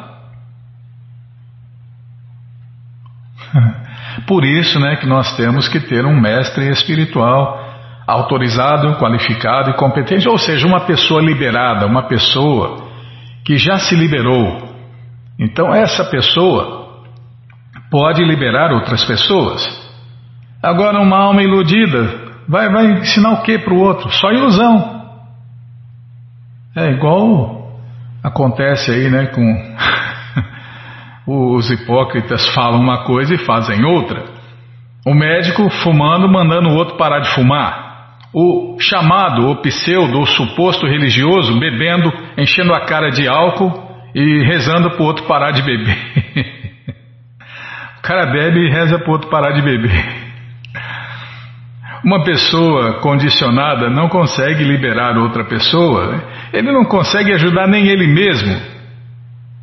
Por 4.26 4.46
isso, 4.46 4.80
né, 4.80 4.96
que 4.96 5.06
nós 5.06 5.36
temos 5.36 5.68
que 5.68 5.82
ter 5.82 6.06
um 6.06 6.18
mestre 6.18 6.70
espiritual 6.70 7.62
autorizado, 8.08 8.96
qualificado 8.96 9.72
e 9.72 9.74
competente, 9.74 10.30
ou 10.30 10.38
seja, 10.38 10.66
uma 10.66 10.86
pessoa 10.86 11.22
liberada, 11.22 11.86
uma 11.86 12.04
pessoa 12.04 12.87
que 13.48 13.58
já 13.58 13.80
se 13.80 13.96
liberou. 13.96 14.76
Então, 15.40 15.74
essa 15.74 16.06
pessoa 16.06 17.02
pode 17.90 18.24
liberar 18.24 18.72
outras 18.72 19.04
pessoas. 19.06 19.66
Agora, 20.62 21.00
uma 21.00 21.18
alma 21.18 21.42
iludida 21.42 22.28
Vai, 22.48 22.70
vai 22.70 22.86
ensinar 22.94 23.34
o 23.34 23.42
que 23.42 23.60
para 23.60 23.74
o 23.74 23.80
outro? 23.80 24.10
Só 24.10 24.32
ilusão. 24.32 24.96
É 26.76 26.92
igual 26.92 27.58
acontece 28.24 28.92
aí, 28.92 29.10
né, 29.10 29.28
com 29.28 29.76
os 31.56 31.70
hipócritas 31.70 32.48
falam 32.54 32.80
uma 32.80 33.04
coisa 33.04 33.34
e 33.34 33.38
fazem 33.38 33.84
outra. 33.84 34.24
O 35.06 35.14
médico 35.14 35.70
fumando, 35.70 36.30
mandando 36.30 36.70
o 36.70 36.76
outro 36.76 36.98
parar 36.98 37.20
de 37.20 37.30
fumar. 37.30 37.87
O 38.34 38.78
chamado, 38.80 39.50
o 39.50 39.56
pseudo, 39.62 40.20
o 40.20 40.26
suposto 40.26 40.86
religioso 40.86 41.60
bebendo, 41.60 42.12
enchendo 42.38 42.74
a 42.74 42.86
cara 42.86 43.10
de 43.10 43.28
álcool 43.28 43.88
e 44.14 44.44
rezando 44.44 44.92
para 44.92 45.02
o 45.02 45.06
outro 45.06 45.26
parar 45.26 45.52
de 45.52 45.62
beber. 45.62 45.98
o 48.00 48.02
cara 48.02 48.26
bebe 48.28 48.68
e 48.68 48.70
reza 48.70 49.00
para 49.00 49.10
o 49.10 49.14
outro 49.14 49.30
parar 49.30 49.52
de 49.52 49.62
beber. 49.62 50.28
Uma 52.04 52.24
pessoa 52.24 53.00
condicionada 53.02 53.90
não 53.90 54.08
consegue 54.08 54.64
liberar 54.64 55.18
outra 55.18 55.44
pessoa, 55.44 56.24
ele 56.54 56.72
não 56.72 56.86
consegue 56.86 57.34
ajudar 57.34 57.68
nem 57.68 57.88
ele 57.88 58.08
mesmo. 58.08 58.78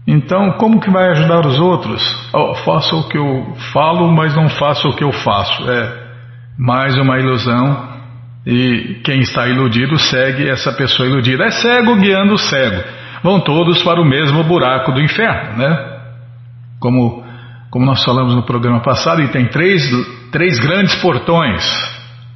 Então, 0.07 0.53
como 0.53 0.81
que 0.81 0.91
vai 0.91 1.11
ajudar 1.13 1.47
os 1.47 1.59
outros? 1.59 2.03
Oh, 2.35 2.55
faço 2.57 2.99
o 2.99 3.09
que 3.09 3.17
eu 3.17 3.55
falo, 3.73 4.13
mas 4.13 4.35
não 4.37 4.49
faço 4.49 4.89
o 4.89 4.95
que 4.95 5.03
eu 5.03 5.13
faço. 5.13 5.71
É 5.71 6.05
mais 6.59 6.97
uma 6.99 7.19
ilusão. 7.19 7.94
E 8.47 9.01
quem 9.05 9.21
está 9.21 9.47
iludido 9.49 9.99
segue 9.99 10.49
essa 10.49 10.73
pessoa 10.73 11.09
iludida. 11.09 11.45
É 11.45 11.51
cego 11.51 11.97
guiando 11.97 12.35
o 12.35 12.39
cego. 12.39 12.83
Vão 13.23 13.41
todos 13.41 13.83
para 13.83 14.01
o 14.01 14.05
mesmo 14.05 14.45
buraco 14.45 14.93
do 14.93 15.01
inferno, 15.01 15.57
né? 15.57 15.93
Como, 16.79 17.25
como 17.71 17.87
nós 17.87 18.05
falamos 18.05 18.35
no 18.35 18.43
programa 18.43 18.81
passado, 18.81 19.23
e 19.23 19.29
tem 19.29 19.47
três, 19.47 19.83
três 20.31 20.59
grandes 20.59 20.95
portões 20.97 21.95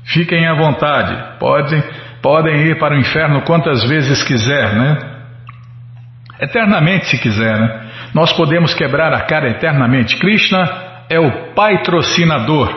Fiquem 0.09 0.47
à 0.47 0.55
vontade, 0.55 1.39
podem, 1.39 1.83
podem 2.23 2.69
ir 2.69 2.79
para 2.79 2.95
o 2.95 2.99
inferno 2.99 3.43
quantas 3.43 3.85
vezes 3.87 4.23
quiser, 4.23 4.75
né? 4.75 4.97
Eternamente, 6.41 7.07
se 7.07 7.19
quiser, 7.19 7.59
né? 7.59 7.91
Nós 8.15 8.33
podemos 8.33 8.73
quebrar 8.73 9.13
a 9.13 9.27
cara 9.27 9.51
eternamente. 9.51 10.17
Krishna 10.17 10.67
é 11.11 11.21
o 11.21 11.53
patrocinador, 11.53 12.71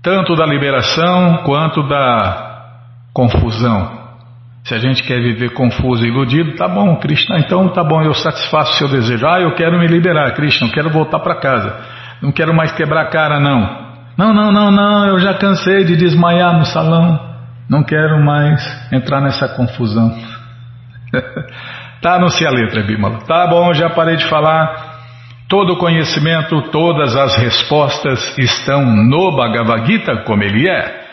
tanto 0.00 0.36
da 0.36 0.46
liberação 0.46 1.38
quanto 1.38 1.82
da 1.88 2.43
confusão. 3.14 4.02
Se 4.64 4.74
a 4.74 4.78
gente 4.78 5.02
quer 5.04 5.20
viver 5.20 5.52
confuso 5.52 6.04
e 6.04 6.08
iludido, 6.08 6.56
tá 6.56 6.66
bom, 6.66 6.96
Krishna, 6.96 7.38
então 7.38 7.68
tá 7.68 7.84
bom, 7.84 8.02
eu 8.02 8.14
satisfaço 8.14 8.72
o 8.72 8.74
seu 8.76 8.88
desejo. 8.88 9.26
Ah, 9.26 9.40
eu 9.40 9.54
quero 9.54 9.78
me 9.78 9.86
liberar, 9.86 10.32
Krishna, 10.34 10.66
eu 10.66 10.72
quero 10.72 10.90
voltar 10.90 11.20
para 11.20 11.36
casa. 11.36 11.80
Não 12.20 12.32
quero 12.32 12.54
mais 12.54 12.72
quebrar 12.72 13.02
a 13.02 13.10
cara, 13.10 13.38
não. 13.38 13.84
Não, 14.16 14.32
não, 14.32 14.50
não, 14.50 14.70
não, 14.70 15.06
eu 15.06 15.18
já 15.18 15.34
cansei 15.34 15.84
de 15.84 15.96
desmaiar 15.96 16.56
no 16.58 16.64
salão. 16.64 17.20
Não 17.68 17.82
quero 17.82 18.24
mais 18.24 18.62
entrar 18.92 19.20
nessa 19.20 19.48
confusão. 19.48 20.16
tá, 22.00 22.28
sei 22.30 22.46
a 22.46 22.50
letra, 22.50 22.82
Bímola. 22.82 23.18
Tá 23.26 23.46
bom, 23.46 23.72
já 23.74 23.90
parei 23.90 24.16
de 24.16 24.26
falar. 24.28 24.94
Todo 25.46 25.76
conhecimento, 25.76 26.62
todas 26.70 27.14
as 27.14 27.36
respostas 27.36 28.38
estão 28.38 28.84
no 28.84 29.36
Bhagavad 29.36 29.86
Gita 29.86 30.22
como 30.24 30.42
ele 30.42 30.68
é. 30.68 31.03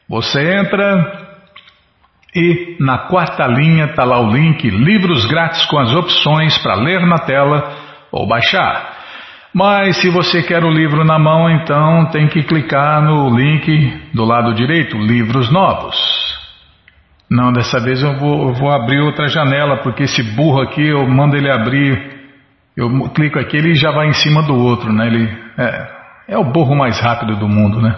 Você 0.09 0.57
entra, 0.57 1.13
e 2.35 2.77
na 2.81 3.07
quarta 3.07 3.47
linha 3.47 3.85
está 3.85 4.03
lá 4.03 4.19
o 4.19 4.33
link 4.33 4.69
Livros 4.69 5.27
Grátis 5.27 5.65
com 5.67 5.79
as 5.79 5.95
opções 5.95 6.59
para 6.59 6.75
ler 6.75 7.07
na 7.07 7.21
tela 7.21 7.71
ou 8.11 8.27
baixar. 8.27 8.97
Mas 9.55 9.99
se 9.99 10.11
você 10.11 10.43
quer 10.43 10.65
o 10.65 10.73
livro 10.73 11.05
na 11.05 11.21
mão, 11.21 11.49
então 11.49 12.07
tem 12.07 12.27
que 12.27 12.43
clicar 12.43 13.01
no 13.01 13.31
link 13.31 14.11
do 14.13 14.25
lado 14.25 14.53
direito, 14.55 14.99
Livros 14.99 15.53
Novos. 15.53 16.22
Não, 17.33 17.51
dessa 17.51 17.81
vez 17.81 18.03
eu 18.03 18.15
vou, 18.19 18.49
eu 18.49 18.53
vou 18.53 18.71
abrir 18.71 19.01
outra 19.01 19.27
janela, 19.27 19.79
porque 19.79 20.03
esse 20.03 20.23
burro 20.23 20.61
aqui 20.61 20.87
eu 20.87 21.09
mando 21.09 21.35
ele 21.35 21.51
abrir, 21.51 21.99
eu 22.77 23.09
clico 23.09 23.39
aqui 23.39 23.57
ele 23.57 23.75
já 23.75 23.91
vai 23.91 24.09
em 24.09 24.13
cima 24.13 24.43
do 24.43 24.55
outro, 24.55 24.93
né? 24.93 25.07
Ele 25.07 25.39
é, 25.57 25.89
é 26.29 26.39
o 26.39 26.45
burro 26.45 26.77
mais 26.77 27.01
rápido 27.01 27.35
do 27.37 27.49
mundo, 27.49 27.81
né? 27.81 27.97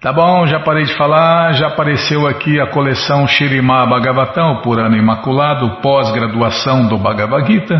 Tá 0.00 0.14
bom, 0.14 0.46
já 0.46 0.60
parei 0.60 0.84
de 0.84 0.96
falar, 0.96 1.52
já 1.52 1.66
apareceu 1.66 2.26
aqui 2.26 2.58
a 2.58 2.68
coleção 2.68 3.26
Shirimá 3.26 3.84
Bhagavatam, 3.84 4.62
por 4.62 4.80
ano 4.80 4.96
imaculado, 4.96 5.82
pós-graduação 5.82 6.88
do 6.88 6.96
Bhagavad 6.96 7.46
Gita. 7.46 7.74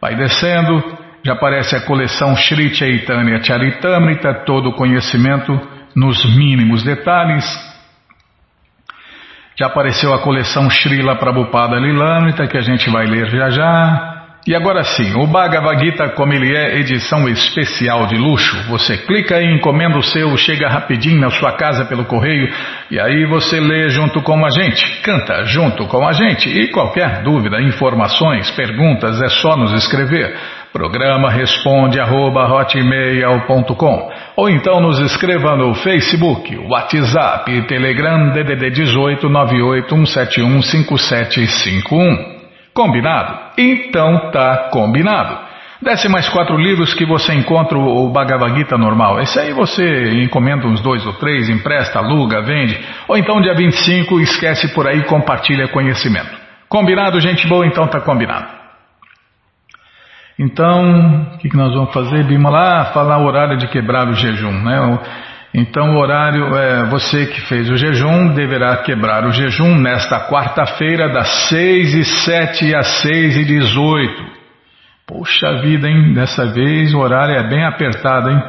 Vai 0.00 0.16
descendo, 0.16 0.82
já 1.24 1.34
aparece 1.34 1.76
a 1.76 1.86
coleção 1.86 2.34
Shri 2.34 2.74
Chaitanya 2.74 3.40
Charitamrita, 3.44 4.42
todo 4.44 4.70
o 4.70 4.74
conhecimento 4.74 5.56
nos 5.94 6.36
mínimos 6.36 6.82
detalhes. 6.82 7.75
Já 9.58 9.68
apareceu 9.68 10.12
a 10.12 10.18
coleção 10.18 10.68
Srila 10.68 11.16
Prabhupada 11.16 11.76
Lilamrita, 11.76 12.46
que 12.46 12.58
a 12.58 12.60
gente 12.60 12.90
vai 12.90 13.06
ler 13.06 13.26
já 13.30 13.48
já. 13.48 14.16
E 14.46 14.54
agora 14.54 14.84
sim, 14.84 15.14
o 15.18 15.26
Bhagavad 15.26 15.82
Gita, 15.82 16.10
como 16.10 16.32
ele 16.32 16.54
é 16.54 16.78
edição 16.78 17.26
especial 17.26 18.06
de 18.06 18.16
luxo, 18.16 18.54
você 18.68 18.98
clica 18.98 19.40
e 19.40 19.56
encomenda 19.56 19.98
o 19.98 20.02
seu, 20.02 20.36
chega 20.36 20.68
rapidinho 20.68 21.18
na 21.18 21.30
sua 21.30 21.52
casa 21.52 21.86
pelo 21.86 22.04
correio 22.04 22.48
e 22.90 23.00
aí 23.00 23.24
você 23.24 23.58
lê 23.58 23.88
junto 23.88 24.22
com 24.22 24.44
a 24.44 24.50
gente, 24.50 25.00
canta 25.00 25.44
junto 25.46 25.86
com 25.86 26.06
a 26.06 26.12
gente. 26.12 26.48
E 26.48 26.70
qualquer 26.70 27.22
dúvida, 27.22 27.60
informações, 27.60 28.50
perguntas, 28.50 29.20
é 29.20 29.28
só 29.28 29.56
nos 29.56 29.72
escrever. 29.72 30.36
Programa 30.72 31.30
responde 31.30 31.98
arroba, 31.98 32.46
ou 34.36 34.50
então 34.50 34.80
nos 34.80 34.98
escreva 34.98 35.56
no 35.56 35.74
Facebook, 35.74 36.56
WhatsApp, 36.68 37.66
Telegram 37.66 38.30
DDD 38.32 38.70
18 38.70 39.28
98171 39.28 40.62
5751. 40.62 42.36
Combinado? 42.74 43.38
Então 43.56 44.30
tá 44.30 44.68
combinado. 44.70 45.46
Desce 45.80 46.08
mais 46.08 46.28
quatro 46.28 46.56
livros 46.56 46.94
que 46.94 47.04
você 47.04 47.34
encontra 47.34 47.78
o 47.78 48.10
Bhagavad 48.10 48.54
Gita 48.56 48.78
normal. 48.78 49.20
Esse 49.20 49.38
aí 49.38 49.52
você 49.52 50.22
encomenda 50.22 50.66
uns 50.66 50.80
dois 50.80 51.04
ou 51.06 51.12
três, 51.14 51.48
empresta, 51.48 51.98
aluga, 51.98 52.42
vende. 52.42 52.78
Ou 53.08 53.16
então 53.16 53.40
dia 53.40 53.54
25 53.54 54.20
esquece 54.20 54.74
por 54.74 54.86
aí 54.86 55.04
compartilha 55.04 55.68
conhecimento. 55.68 56.30
Combinado, 56.68 57.20
gente 57.20 57.46
boa? 57.46 57.66
Então 57.66 57.86
tá 57.86 58.00
combinado. 58.00 58.55
Então, 60.38 61.32
o 61.34 61.38
que, 61.38 61.56
nós 61.56 61.72
vamos 61.72 61.94
fazer, 61.94 62.24
Bimala? 62.24 62.80
Ah, 62.80 62.84
falar 62.86 63.18
o 63.18 63.24
horário 63.24 63.56
de 63.56 63.68
quebrar 63.68 64.06
o 64.06 64.12
jejum, 64.12 64.52
né? 64.62 64.98
Então, 65.54 65.94
o 65.94 65.98
horário, 65.98 66.54
é, 66.54 66.84
você 66.90 67.24
que 67.24 67.40
fez 67.42 67.70
o 67.70 67.76
jejum 67.76 68.34
deverá 68.34 68.76
quebrar 68.78 69.24
o 69.24 69.32
jejum 69.32 69.74
nesta 69.78 70.28
quarta-feira, 70.28 71.08
das 71.08 71.28
6 71.48 71.94
e 71.94 72.04
7 72.04 72.74
às 72.74 72.86
6 73.00 73.36
e 73.38 73.44
18. 73.46 74.36
Poxa 75.06 75.62
vida, 75.62 75.88
hein? 75.88 76.12
Dessa 76.12 76.44
vez 76.52 76.92
o 76.92 76.98
horário 76.98 77.34
é 77.34 77.48
bem 77.48 77.64
apertado, 77.64 78.28
hein? 78.28 78.42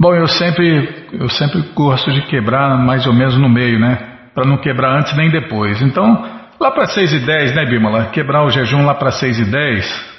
Bom, 0.00 0.14
eu 0.14 0.26
sempre, 0.26 1.06
eu 1.12 1.28
sempre 1.28 1.60
gosto 1.74 2.10
de 2.12 2.22
quebrar 2.22 2.78
mais 2.78 3.06
ou 3.06 3.12
menos 3.12 3.36
no 3.36 3.48
meio, 3.48 3.78
né? 3.78 3.98
Para 4.34 4.48
não 4.48 4.56
quebrar 4.56 4.96
antes 4.96 5.14
nem 5.14 5.28
depois. 5.28 5.82
Então, 5.82 6.24
lá 6.58 6.70
para 6.70 6.86
6 6.86 7.12
e 7.12 7.18
10, 7.18 7.54
né, 7.54 7.66
Bimala? 7.66 8.06
Quebrar 8.06 8.44
o 8.44 8.50
jejum 8.50 8.86
lá 8.86 8.94
para 8.94 9.10
6 9.10 9.40
e 9.40 9.44
10. 9.44 10.17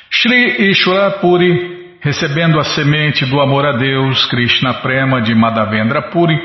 Shri 0.09 0.71
Ishwara 0.71 1.19
Puri, 1.19 1.97
recebendo 2.01 2.59
a 2.59 2.63
semente 2.63 3.25
do 3.25 3.39
amor 3.39 3.65
a 3.65 3.77
Deus, 3.77 4.25
Krishna 4.25 4.73
Prema 4.75 5.21
de 5.21 5.35
Madhavendra 5.35 6.09
Puri, 6.09 6.37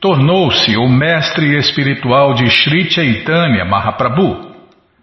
tornou-se 0.00 0.76
o 0.76 0.88
mestre 0.88 1.56
espiritual 1.58 2.34
de 2.34 2.48
Sri 2.48 2.90
Chaitanya 2.90 3.64
Mahaprabhu. 3.64 4.48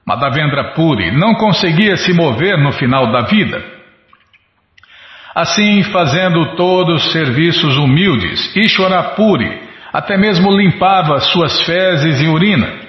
Madhavendra 0.05 0.73
Puri 0.73 1.11
não 1.11 1.35
conseguia 1.35 1.97
se 1.97 2.13
mover 2.13 2.57
no 2.57 2.71
final 2.71 3.11
da 3.11 3.23
vida. 3.23 3.61
Assim, 5.35 5.83
fazendo 5.83 6.55
todos 6.55 7.11
serviços 7.11 7.77
humildes, 7.77 8.55
Ishwara 8.55 9.03
Puri 9.15 9.66
até 9.93 10.17
mesmo 10.17 10.51
limpava 10.51 11.19
suas 11.19 11.61
fezes 11.61 12.21
e 12.21 12.27
urina 12.27 12.87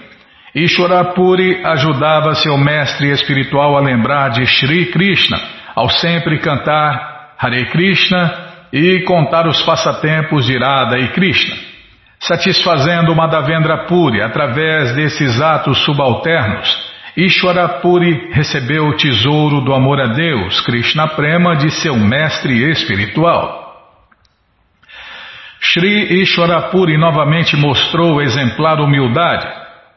Ishwarapuri 0.54 1.60
ajudava 1.64 2.34
seu 2.34 2.56
mestre 2.56 3.10
espiritual 3.10 3.76
a 3.76 3.80
lembrar 3.80 4.30
de 4.30 4.46
Sri 4.46 4.86
Krishna, 4.86 5.38
ao 5.74 5.88
sempre 5.88 6.38
cantar 6.38 7.34
Hare 7.38 7.66
Krishna 7.66 8.46
e 8.72 9.04
contar 9.04 9.46
os 9.46 9.62
passatempos 9.62 10.46
de 10.46 10.58
Radha 10.58 10.98
e 10.98 11.08
Krishna. 11.08 11.54
Satisfazendo 12.18 13.14
Madhavendra 13.14 13.86
Puri 13.86 14.20
através 14.20 14.92
desses 14.96 15.40
atos 15.40 15.78
subalternos, 15.84 16.68
Ishwarapuri 17.16 18.32
recebeu 18.32 18.86
o 18.86 18.96
tesouro 18.96 19.60
do 19.60 19.72
amor 19.72 20.00
a 20.00 20.06
Deus, 20.08 20.60
Krishna 20.62 21.08
Prema, 21.08 21.56
de 21.56 21.70
seu 21.70 21.94
mestre 21.94 22.70
espiritual. 22.70 23.67
Sri 25.60 26.22
Ishwarapuri 26.22 26.96
novamente 26.96 27.56
mostrou 27.56 28.22
exemplar 28.22 28.80
humildade 28.80 29.46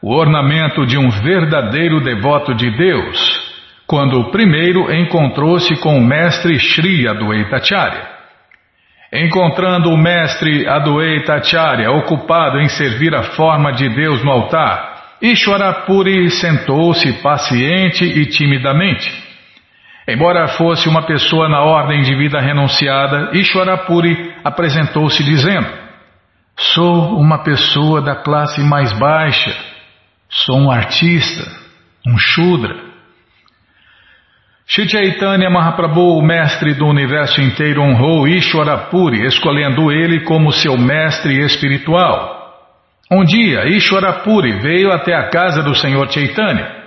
o 0.02 0.12
ornamento 0.12 0.84
de 0.84 0.98
um 0.98 1.08
verdadeiro 1.08 2.00
devoto 2.00 2.52
de 2.54 2.68
Deus, 2.76 3.40
quando 3.86 4.30
primeiro 4.32 4.92
encontrou-se 4.92 5.76
com 5.76 5.96
o 5.96 6.04
mestre 6.04 6.58
Sri 6.58 7.06
Adwaitacharya. 7.06 8.10
Encontrando 9.12 9.90
o 9.90 9.96
mestre 9.96 10.66
Adwaitacharya 10.66 11.90
ocupado 11.92 12.58
em 12.58 12.68
servir 12.68 13.14
a 13.14 13.22
forma 13.22 13.72
de 13.72 13.88
Deus 13.90 14.24
no 14.24 14.32
altar, 14.32 15.16
Ishwarapuri 15.22 16.30
sentou-se 16.30 17.12
paciente 17.22 18.04
e 18.04 18.26
timidamente. 18.26 19.21
Embora 20.08 20.48
fosse 20.48 20.88
uma 20.88 21.06
pessoa 21.06 21.48
na 21.48 21.62
ordem 21.62 22.02
de 22.02 22.14
vida 22.16 22.40
renunciada, 22.40 23.30
Ishwarapuri 23.32 24.34
apresentou-se 24.44 25.22
dizendo: 25.22 25.68
Sou 26.56 27.18
uma 27.18 27.42
pessoa 27.44 28.02
da 28.02 28.16
classe 28.16 28.60
mais 28.62 28.92
baixa 28.98 29.72
Sou 30.32 30.56
um 30.56 30.70
artista, 30.70 31.44
um 32.06 32.16
Shudra. 32.16 32.74
Shri 34.66 34.88
Chaitanya 34.88 35.50
Mahaprabhu, 35.50 36.18
o 36.18 36.22
mestre 36.22 36.72
do 36.72 36.86
universo 36.86 37.42
inteiro, 37.42 37.82
honrou 37.82 38.26
Ishwarapuri, 38.26 39.26
escolhendo 39.26 39.92
ele 39.92 40.20
como 40.20 40.50
seu 40.50 40.78
mestre 40.78 41.38
espiritual. 41.44 42.70
Um 43.10 43.22
dia, 43.24 43.66
Ishwarapuri 43.68 44.52
veio 44.60 44.90
até 44.90 45.14
a 45.14 45.28
casa 45.28 45.62
do 45.62 45.74
Senhor 45.74 46.10
Chaitanya. 46.10 46.81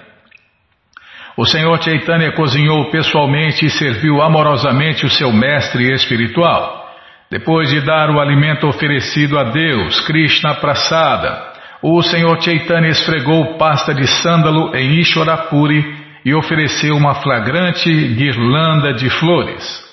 O 1.38 1.46
Senhor 1.46 1.82
Chaitanya 1.84 2.32
cozinhou 2.32 2.90
pessoalmente 2.90 3.66
e 3.66 3.70
serviu 3.70 4.22
amorosamente 4.22 5.06
o 5.06 5.10
seu 5.10 5.34
mestre 5.34 5.92
espiritual. 5.94 6.86
Depois 7.30 7.70
de 7.70 7.82
dar 7.82 8.10
o 8.10 8.20
alimento 8.20 8.68
oferecido 8.68 9.38
a 9.38 9.44
Deus, 9.44 10.00
Krishna 10.02 10.56
Prasada, 10.56 11.54
o 11.82 12.02
Senhor 12.02 12.42
Chaitanya 12.42 12.90
esfregou 12.90 13.58
pasta 13.58 13.94
de 13.94 14.08
sândalo 14.08 14.76
em 14.76 15.00
Ishwarapuri 15.00 15.84
e 16.24 16.34
ofereceu 16.34 16.96
uma 16.96 17.16
flagrante 17.16 17.90
guirlanda 17.90 18.94
de 18.94 19.10
flores. 19.10 19.85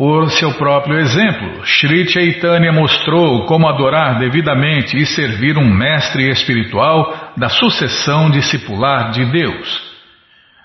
Por 0.00 0.30
seu 0.30 0.54
próprio 0.54 0.98
exemplo, 0.98 1.62
Sri 1.66 2.08
Chaitanya 2.08 2.72
mostrou 2.72 3.44
como 3.44 3.68
adorar 3.68 4.18
devidamente 4.18 4.96
e 4.96 5.04
servir 5.04 5.58
um 5.58 5.68
mestre 5.68 6.30
espiritual 6.30 7.34
da 7.36 7.50
sucessão 7.50 8.30
discipular 8.30 9.10
de 9.10 9.26
Deus. 9.26 9.82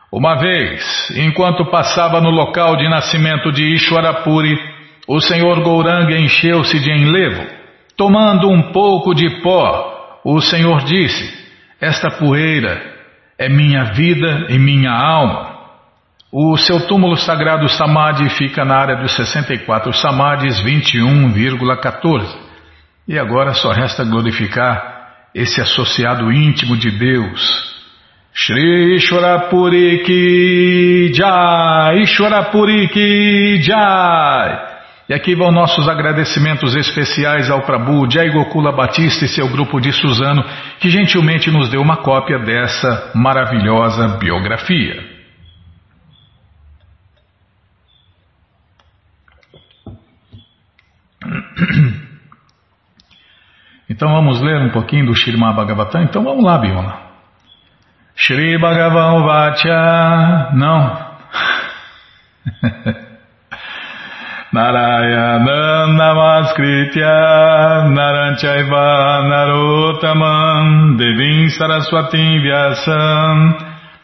Uma 0.10 0.36
vez, 0.36 1.12
enquanto 1.18 1.70
passava 1.70 2.22
no 2.22 2.30
local 2.30 2.78
de 2.78 2.88
nascimento 2.88 3.52
de 3.52 3.74
Ishwarapuri, 3.74 4.58
o 5.06 5.20
Senhor 5.20 5.62
Gouranga 5.64 6.18
encheu-se 6.18 6.80
de 6.80 6.90
enlevo 6.90 7.46
Tomando 7.98 8.50
um 8.50 8.72
pouco 8.72 9.14
de 9.14 9.42
pó, 9.42 10.22
o 10.24 10.40
Senhor 10.40 10.86
disse: 10.86 11.30
Esta 11.82 12.10
poeira 12.10 12.82
é 13.38 13.50
minha 13.50 13.84
vida 13.92 14.48
e 14.48 14.58
minha 14.58 14.92
alma. 14.92 15.55
O 16.32 16.58
seu 16.58 16.88
túmulo 16.88 17.16
sagrado 17.16 17.70
Samadhi 17.70 18.30
fica 18.30 18.66
na 18.66 18.76
área 18.76 18.96
dos 18.98 19.16
64 19.16 19.94
Samadhis 19.94 20.60
21,14. 20.64 22.26
E 23.08 23.20
agora 23.20 23.54
só 23.54 23.72
resta 23.72 24.04
glorificar 24.04 24.96
esse 25.34 25.62
associado 25.62 26.32
íntimo 26.32 26.76
de 26.76 26.90
Deus. 26.92 27.76
Shri 28.34 28.96
Ishwarapuri 28.96 30.04
Ki 30.04 31.12
Jai, 31.14 32.02
Ishwarapuri 32.02 32.90
Ki 32.90 33.62
Jai. 33.62 34.76
E 35.08 35.14
aqui 35.14 35.36
vão 35.36 35.52
nossos 35.52 35.88
agradecimentos 35.88 36.76
especiais 36.76 37.50
ao 37.52 37.62
Prabhu 37.62 38.10
Jai 38.10 38.32
Gokula 38.32 38.72
Batista 38.72 39.24
e 39.24 39.30
seu 39.30 39.48
grupo 39.48 39.80
de 39.80 39.92
Suzano, 39.94 40.44
que 40.80 40.90
gentilmente 40.90 41.52
nos 41.52 41.70
deu 41.70 41.80
uma 41.80 41.98
cópia 41.98 42.40
dessa 42.40 43.12
maravilhosa 43.14 44.18
biografia. 44.18 45.05
Então 53.88 54.10
vamos 54.10 54.42
ler 54.42 54.60
um 54.62 54.72
pouquinho 54.72 55.06
do 55.06 55.16
Shirma 55.16 55.54
Bhagavatam? 55.54 56.02
Então 56.02 56.24
vamos 56.24 56.44
lá, 56.44 56.58
Biona. 56.58 56.96
Shri 58.16 58.58
Bhagavan 58.58 59.24
Vacha. 59.24 60.50
Não. 60.54 61.06
Narayanam 64.54 65.94
Namaskritya 65.98 67.90
Naranchaiva 67.92 69.22
Narotamam 69.28 70.96
Devim 70.96 71.50
Saraswatim 71.50 72.42
Vyasam 72.42 73.58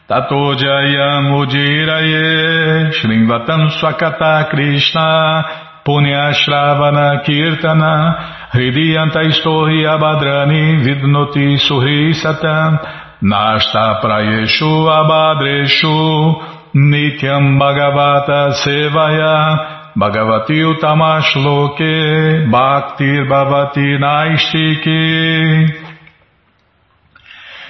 Tato 0.06 0.54
Jayam 0.56 1.32
Ujiraye 1.38 2.92
Shrimvatam 2.92 3.70
Swakata 3.80 4.50
Krishna 4.50 5.61
Punya 5.84 6.32
Shravana 6.32 7.24
Kirtana 7.26 8.50
Hridiyanta 8.54 9.22
Istohi 9.26 9.82
Abadrani 9.84 10.78
Vidnoti 10.84 11.58
Suhi 11.58 12.14
Satam 12.14 12.78
Nashta 13.20 14.00
Prayeshu 14.00 14.86
Abadreshu 14.86 16.38
Nityam 16.74 17.58
Bhagavata 17.58 18.54
Sevaya 18.62 19.92
Bhagavati 19.98 20.62
Utamashloke 20.62 22.46
Bhaktir 22.48 23.26
Bhavati 23.26 23.98
Naistiki 23.98 25.82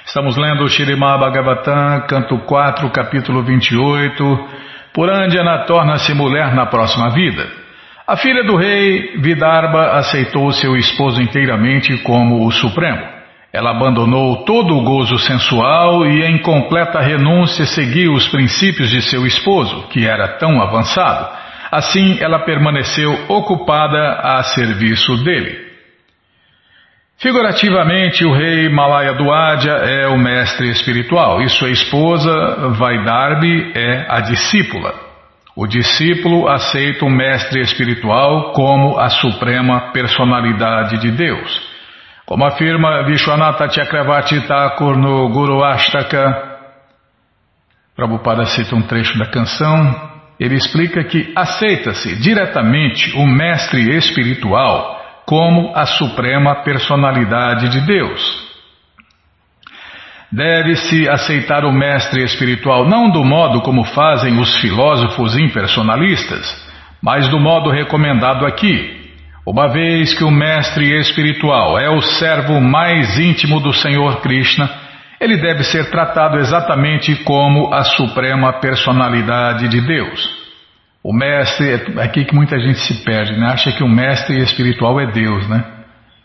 Estamos 0.04 0.36
lendo 0.36 0.64
o 0.64 0.68
Shirimá 0.68 1.16
Bhagavatam, 1.16 2.06
canto 2.06 2.36
4, 2.40 2.90
capítulo 2.90 3.42
28. 3.42 4.48
Purandjana 4.92 5.64
torna-se 5.64 6.12
mulher 6.12 6.54
na 6.54 6.66
próxima 6.66 7.08
vida. 7.08 7.61
A 8.12 8.16
filha 8.18 8.44
do 8.44 8.56
rei 8.56 9.16
Vidarbha 9.22 9.92
aceitou 9.92 10.52
seu 10.52 10.76
esposo 10.76 11.18
inteiramente 11.22 11.96
como 12.02 12.46
o 12.46 12.52
Supremo. 12.52 13.02
Ela 13.50 13.70
abandonou 13.70 14.44
todo 14.44 14.76
o 14.76 14.82
gozo 14.84 15.16
sensual 15.16 16.04
e, 16.04 16.22
em 16.22 16.36
completa 16.42 17.00
renúncia, 17.00 17.64
seguiu 17.64 18.12
os 18.12 18.28
princípios 18.28 18.90
de 18.90 19.00
seu 19.00 19.24
esposo, 19.24 19.88
que 19.88 20.06
era 20.06 20.36
tão 20.36 20.60
avançado. 20.60 21.26
Assim, 21.70 22.18
ela 22.20 22.40
permaneceu 22.40 23.18
ocupada 23.28 24.20
a 24.22 24.42
serviço 24.42 25.24
dele. 25.24 25.58
Figurativamente, 27.16 28.26
o 28.26 28.34
rei 28.34 28.68
Malaya 28.68 29.14
Duadja 29.14 29.72
é 29.72 30.06
o 30.08 30.18
mestre 30.18 30.68
espiritual 30.68 31.40
e 31.40 31.48
sua 31.48 31.70
esposa 31.70 32.68
Vaidarbi 32.76 33.72
é 33.74 34.04
a 34.06 34.20
discípula. 34.20 35.11
O 35.54 35.66
discípulo 35.66 36.48
aceita 36.48 37.04
o 37.04 37.10
mestre 37.10 37.60
espiritual 37.60 38.52
como 38.52 38.98
a 38.98 39.10
suprema 39.10 39.92
personalidade 39.92 40.98
de 40.98 41.10
Deus. 41.10 41.72
Como 42.24 42.44
afirma 42.46 43.04
Vishwanatha 43.04 43.68
Chakravarti 43.68 44.40
Thakur 44.46 44.96
no 44.96 45.28
Guru 45.28 45.62
Ashtaka, 45.62 46.52
Prabhupada 47.94 48.46
cita 48.46 48.74
um 48.74 48.80
trecho 48.80 49.18
da 49.18 49.30
canção, 49.30 50.10
ele 50.40 50.54
explica 50.54 51.04
que 51.04 51.30
aceita-se 51.36 52.16
diretamente 52.16 53.14
o 53.16 53.26
mestre 53.26 53.94
espiritual 53.94 55.00
como 55.26 55.76
a 55.76 55.84
suprema 55.84 56.62
personalidade 56.64 57.68
de 57.68 57.80
Deus. 57.86 58.51
Deve-se 60.32 61.06
aceitar 61.10 61.62
o 61.62 61.72
mestre 61.72 62.24
espiritual 62.24 62.88
não 62.88 63.10
do 63.10 63.22
modo 63.22 63.60
como 63.60 63.84
fazem 63.84 64.40
os 64.40 64.60
filósofos 64.62 65.36
impersonalistas, 65.36 66.46
mas 67.02 67.28
do 67.28 67.38
modo 67.38 67.70
recomendado 67.70 68.46
aqui. 68.46 69.02
Uma 69.46 69.68
vez 69.68 70.14
que 70.14 70.24
o 70.24 70.30
mestre 70.30 70.98
espiritual 70.98 71.78
é 71.78 71.90
o 71.90 72.00
servo 72.00 72.60
mais 72.60 73.18
íntimo 73.18 73.60
do 73.60 73.74
Senhor 73.74 74.22
Krishna, 74.22 74.70
ele 75.20 75.36
deve 75.36 75.64
ser 75.64 75.90
tratado 75.90 76.38
exatamente 76.38 77.14
como 77.24 77.72
a 77.74 77.84
suprema 77.84 78.54
personalidade 78.54 79.68
de 79.68 79.80
Deus. 79.80 80.42
O 81.04 81.12
mestre, 81.12 81.68
é 81.68 82.02
aqui 82.02 82.24
que 82.24 82.34
muita 82.34 82.58
gente 82.58 82.78
se 82.78 83.04
perde, 83.04 83.38
né? 83.38 83.48
acha 83.48 83.70
que 83.72 83.84
o 83.84 83.88
mestre 83.88 84.40
espiritual 84.40 84.98
é 84.98 85.12
Deus, 85.12 85.46
né? 85.48 85.64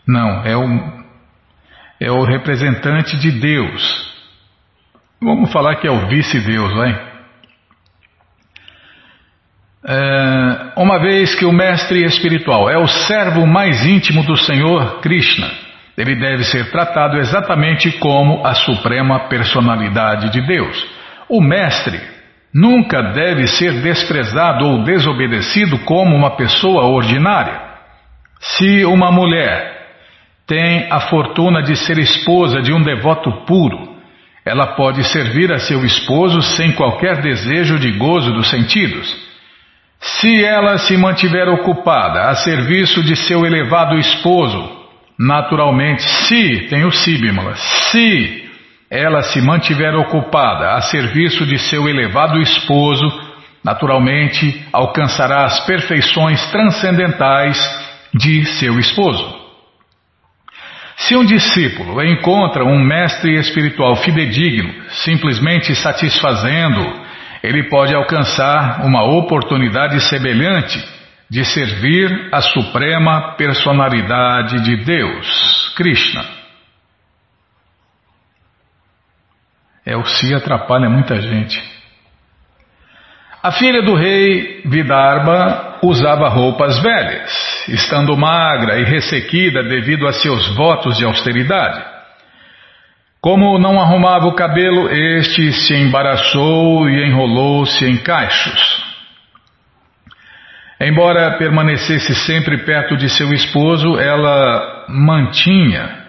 Não, 0.06 0.44
é 0.44 0.56
o, 0.56 0.97
é 2.00 2.10
o 2.10 2.24
representante 2.24 3.16
de 3.18 3.32
Deus. 3.32 4.08
Vamos 5.20 5.52
falar 5.52 5.76
que 5.76 5.86
é 5.86 5.90
o 5.90 6.08
vice-deus, 6.08 6.72
vai? 6.74 7.08
É, 9.84 10.72
uma 10.76 10.98
vez 10.98 11.34
que 11.34 11.44
o 11.44 11.52
mestre 11.52 12.04
espiritual 12.04 12.68
é 12.68 12.76
o 12.76 12.86
servo 12.86 13.46
mais 13.46 13.84
íntimo 13.86 14.22
do 14.24 14.36
Senhor 14.36 15.00
Krishna, 15.00 15.50
ele 15.96 16.14
deve 16.14 16.44
ser 16.44 16.70
tratado 16.70 17.16
exatamente 17.16 17.90
como 17.98 18.46
a 18.46 18.54
suprema 18.54 19.28
personalidade 19.28 20.30
de 20.30 20.46
Deus. 20.46 20.86
O 21.28 21.40
mestre 21.40 22.00
nunca 22.54 23.02
deve 23.12 23.46
ser 23.48 23.82
desprezado 23.82 24.64
ou 24.64 24.84
desobedecido 24.84 25.78
como 25.80 26.14
uma 26.14 26.36
pessoa 26.36 26.86
ordinária. 26.86 27.60
Se 28.40 28.84
uma 28.84 29.10
mulher 29.10 29.77
tem 30.48 30.88
a 30.90 30.98
fortuna 30.98 31.62
de 31.62 31.76
ser 31.76 31.98
esposa 31.98 32.62
de 32.62 32.72
um 32.72 32.82
devoto 32.82 33.30
puro, 33.44 33.96
ela 34.46 34.68
pode 34.68 35.04
servir 35.04 35.52
a 35.52 35.58
seu 35.58 35.84
esposo 35.84 36.40
sem 36.40 36.72
qualquer 36.72 37.20
desejo 37.20 37.78
de 37.78 37.92
gozo 37.92 38.32
dos 38.32 38.48
sentidos. 38.48 39.14
Se 40.00 40.42
ela 40.42 40.78
se 40.78 40.96
mantiver 40.96 41.48
ocupada 41.50 42.30
a 42.30 42.34
serviço 42.34 43.02
de 43.02 43.14
seu 43.14 43.44
elevado 43.44 43.98
esposo, 43.98 44.86
naturalmente, 45.18 46.02
se, 46.02 46.68
tem 46.70 46.86
o 46.86 46.90
síbimala, 46.90 47.54
se 47.54 48.48
ela 48.90 49.20
se 49.22 49.42
mantiver 49.42 49.94
ocupada 49.96 50.76
a 50.76 50.80
serviço 50.80 51.44
de 51.44 51.58
seu 51.58 51.86
elevado 51.86 52.40
esposo, 52.40 53.06
naturalmente 53.62 54.64
alcançará 54.72 55.44
as 55.44 55.60
perfeições 55.66 56.42
transcendentais 56.50 57.58
de 58.14 58.46
seu 58.46 58.78
esposo. 58.78 59.37
Se 60.98 61.16
um 61.16 61.24
discípulo 61.24 62.02
encontra 62.02 62.64
um 62.64 62.78
mestre 62.82 63.38
espiritual 63.38 63.94
fidedigno, 63.96 64.74
simplesmente 64.90 65.74
satisfazendo, 65.76 67.06
ele 67.42 67.68
pode 67.68 67.94
alcançar 67.94 68.84
uma 68.84 69.04
oportunidade 69.04 70.00
semelhante 70.00 70.84
de 71.30 71.44
servir 71.44 72.28
a 72.32 72.40
suprema 72.40 73.36
personalidade 73.36 74.60
de 74.64 74.84
Deus, 74.84 75.72
Krishna. 75.76 76.24
É, 79.86 79.96
o 79.96 80.04
si 80.04 80.34
atrapalha 80.34 80.90
muita 80.90 81.20
gente. 81.20 81.62
A 83.40 83.52
filha 83.52 83.82
do 83.82 83.94
rei 83.94 84.62
Vidarbha 84.66 85.67
usava 85.82 86.28
roupas 86.28 86.80
velhas, 86.80 87.68
estando 87.68 88.16
magra 88.16 88.80
e 88.80 88.84
ressequida 88.84 89.62
devido 89.62 90.06
a 90.06 90.12
seus 90.12 90.54
votos 90.54 90.96
de 90.96 91.04
austeridade. 91.04 91.82
Como 93.20 93.58
não 93.58 93.80
arrumava 93.80 94.26
o 94.26 94.34
cabelo, 94.34 94.88
este 94.90 95.52
se 95.52 95.74
embaraçou 95.74 96.88
e 96.88 97.06
enrolou-se 97.06 97.84
em 97.84 97.96
cachos. 97.98 98.86
Embora 100.80 101.36
permanecesse 101.38 102.14
sempre 102.14 102.58
perto 102.58 102.96
de 102.96 103.08
seu 103.08 103.32
esposo, 103.32 103.98
ela 103.98 104.86
mantinha 104.88 106.08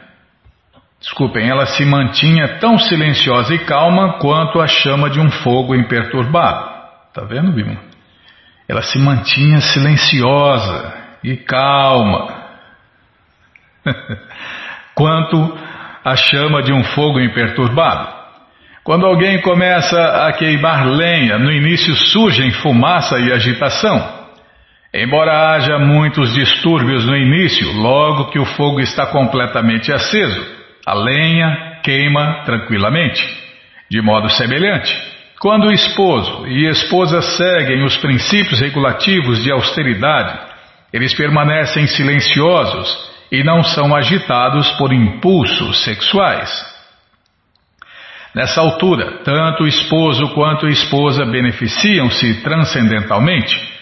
Desculpem, 0.99 1.47
ela 1.49 1.65
se 1.65 1.85
mantinha 1.85 2.59
tão 2.59 2.77
silenciosa 2.77 3.55
e 3.55 3.59
calma 3.59 4.19
quanto 4.19 4.59
a 4.59 4.67
chama 4.67 5.09
de 5.09 5.19
um 5.19 5.31
fogo 5.31 5.73
imperturbado. 5.73 6.69
Tá 7.13 7.23
vendo, 7.23 7.53
Bima? 7.53 7.88
Ela 8.69 8.83
se 8.83 8.99
mantinha 8.99 9.59
silenciosa 9.61 10.93
e 11.23 11.35
calma, 11.37 12.27
quanto 14.93 15.57
a 16.05 16.15
chama 16.15 16.61
de 16.61 16.71
um 16.71 16.83
fogo 16.83 17.19
imperturbado. 17.19 18.19
Quando 18.83 19.07
alguém 19.07 19.41
começa 19.41 19.99
a 20.27 20.31
queimar 20.33 20.85
lenha, 20.87 21.39
no 21.39 21.51
início 21.51 21.95
surgem 21.95 22.51
fumaça 22.51 23.19
e 23.19 23.33
agitação. 23.33 24.19
Embora 24.93 25.51
haja 25.51 25.79
muitos 25.79 26.33
distúrbios 26.33 27.05
no 27.05 27.15
início, 27.15 27.71
logo 27.73 28.29
que 28.29 28.39
o 28.39 28.45
fogo 28.45 28.79
está 28.79 29.07
completamente 29.07 29.91
aceso, 29.91 30.45
a 30.85 30.93
lenha 30.93 31.79
queima 31.83 32.43
tranquilamente. 32.45 33.27
De 33.89 33.99
modo 34.01 34.29
semelhante, 34.29 34.95
quando 35.39 35.67
o 35.67 35.71
esposo 35.71 36.45
e 36.47 36.67
esposa 36.67 37.21
seguem 37.21 37.83
os 37.85 37.95
princípios 37.97 38.59
regulativos 38.59 39.41
de 39.41 39.51
austeridade, 39.51 40.37
eles 40.91 41.13
permanecem 41.13 41.87
silenciosos 41.87 43.09
e 43.31 43.43
não 43.43 43.63
são 43.63 43.95
agitados 43.95 44.69
por 44.71 44.91
impulsos 44.91 45.83
sexuais. 45.83 46.49
Nessa 48.35 48.59
altura, 48.59 49.23
tanto 49.23 49.63
o 49.63 49.67
esposo 49.67 50.29
quanto 50.33 50.65
a 50.65 50.69
esposa 50.69 51.25
beneficiam-se 51.25 52.41
transcendentalmente 52.41 53.79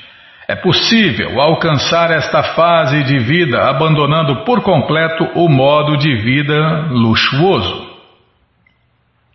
é 0.47 0.55
possível 0.55 1.41
alcançar 1.41 2.09
esta 2.11 2.41
fase 2.41 3.03
de 3.03 3.19
vida 3.19 3.67
abandonando 3.67 4.45
por 4.45 4.61
completo 4.61 5.27
o 5.35 5.49
modo 5.49 5.97
de 5.97 6.15
vida 6.15 6.87
luxuoso. 6.89 7.86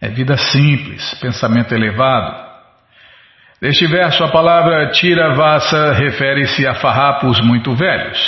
É 0.02 0.08
vida 0.08 0.36
simples, 0.36 1.14
pensamento 1.20 1.72
elevado. 1.72 2.50
Neste 3.60 3.86
verso, 3.86 4.24
a 4.24 4.32
palavra 4.32 4.90
tiravasa 4.90 5.92
refere-se 5.92 6.66
a 6.66 6.74
farrapos 6.74 7.40
muito 7.40 7.72
velhos. 7.76 8.18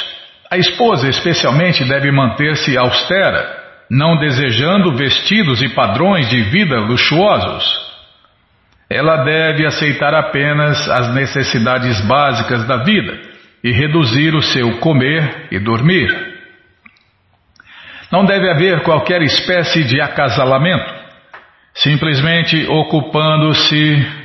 A 0.49 0.57
esposa, 0.57 1.09
especialmente, 1.09 1.85
deve 1.85 2.13
manter-se 2.13 2.79
austera, 2.79 3.61
não 3.91 4.17
desejando 4.17 4.97
vestidos 4.97 5.61
e 5.63 5.75
padrões 5.75 6.31
de 6.31 6.43
vida 6.43 6.79
luxuosos. 6.79 7.65
Ela 8.89 9.25
deve 9.25 9.67
aceitar 9.67 10.15
apenas 10.15 10.89
as 10.89 11.13
necessidades 11.13 12.01
básicas 12.03 12.65
da 12.69 12.85
vida 12.85 13.19
e 13.65 13.73
reduzir 13.73 14.33
o 14.33 14.43
seu 14.43 14.79
comer 14.79 15.49
e 15.51 15.59
dormir. 15.59 16.09
Não 18.13 18.25
deve 18.25 18.49
haver 18.49 18.85
qualquer 18.85 19.23
espécie 19.23 19.83
de 19.83 20.01
acasalamento, 20.01 21.04
simplesmente 21.75 22.67
ocupando-se 22.69 24.25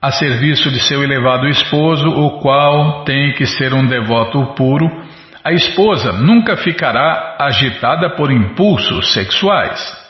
a 0.00 0.10
serviço 0.12 0.70
de 0.70 0.80
seu 0.80 1.02
elevado 1.02 1.46
esposo, 1.48 2.08
o 2.08 2.40
qual 2.40 3.04
tem 3.04 3.34
que 3.34 3.46
ser 3.46 3.74
um 3.74 3.86
devoto 3.86 4.54
puro, 4.54 4.86
a 5.44 5.52
esposa 5.52 6.12
nunca 6.12 6.56
ficará 6.56 7.36
agitada 7.38 8.10
por 8.16 8.32
impulsos 8.32 9.12
sexuais. 9.12 10.06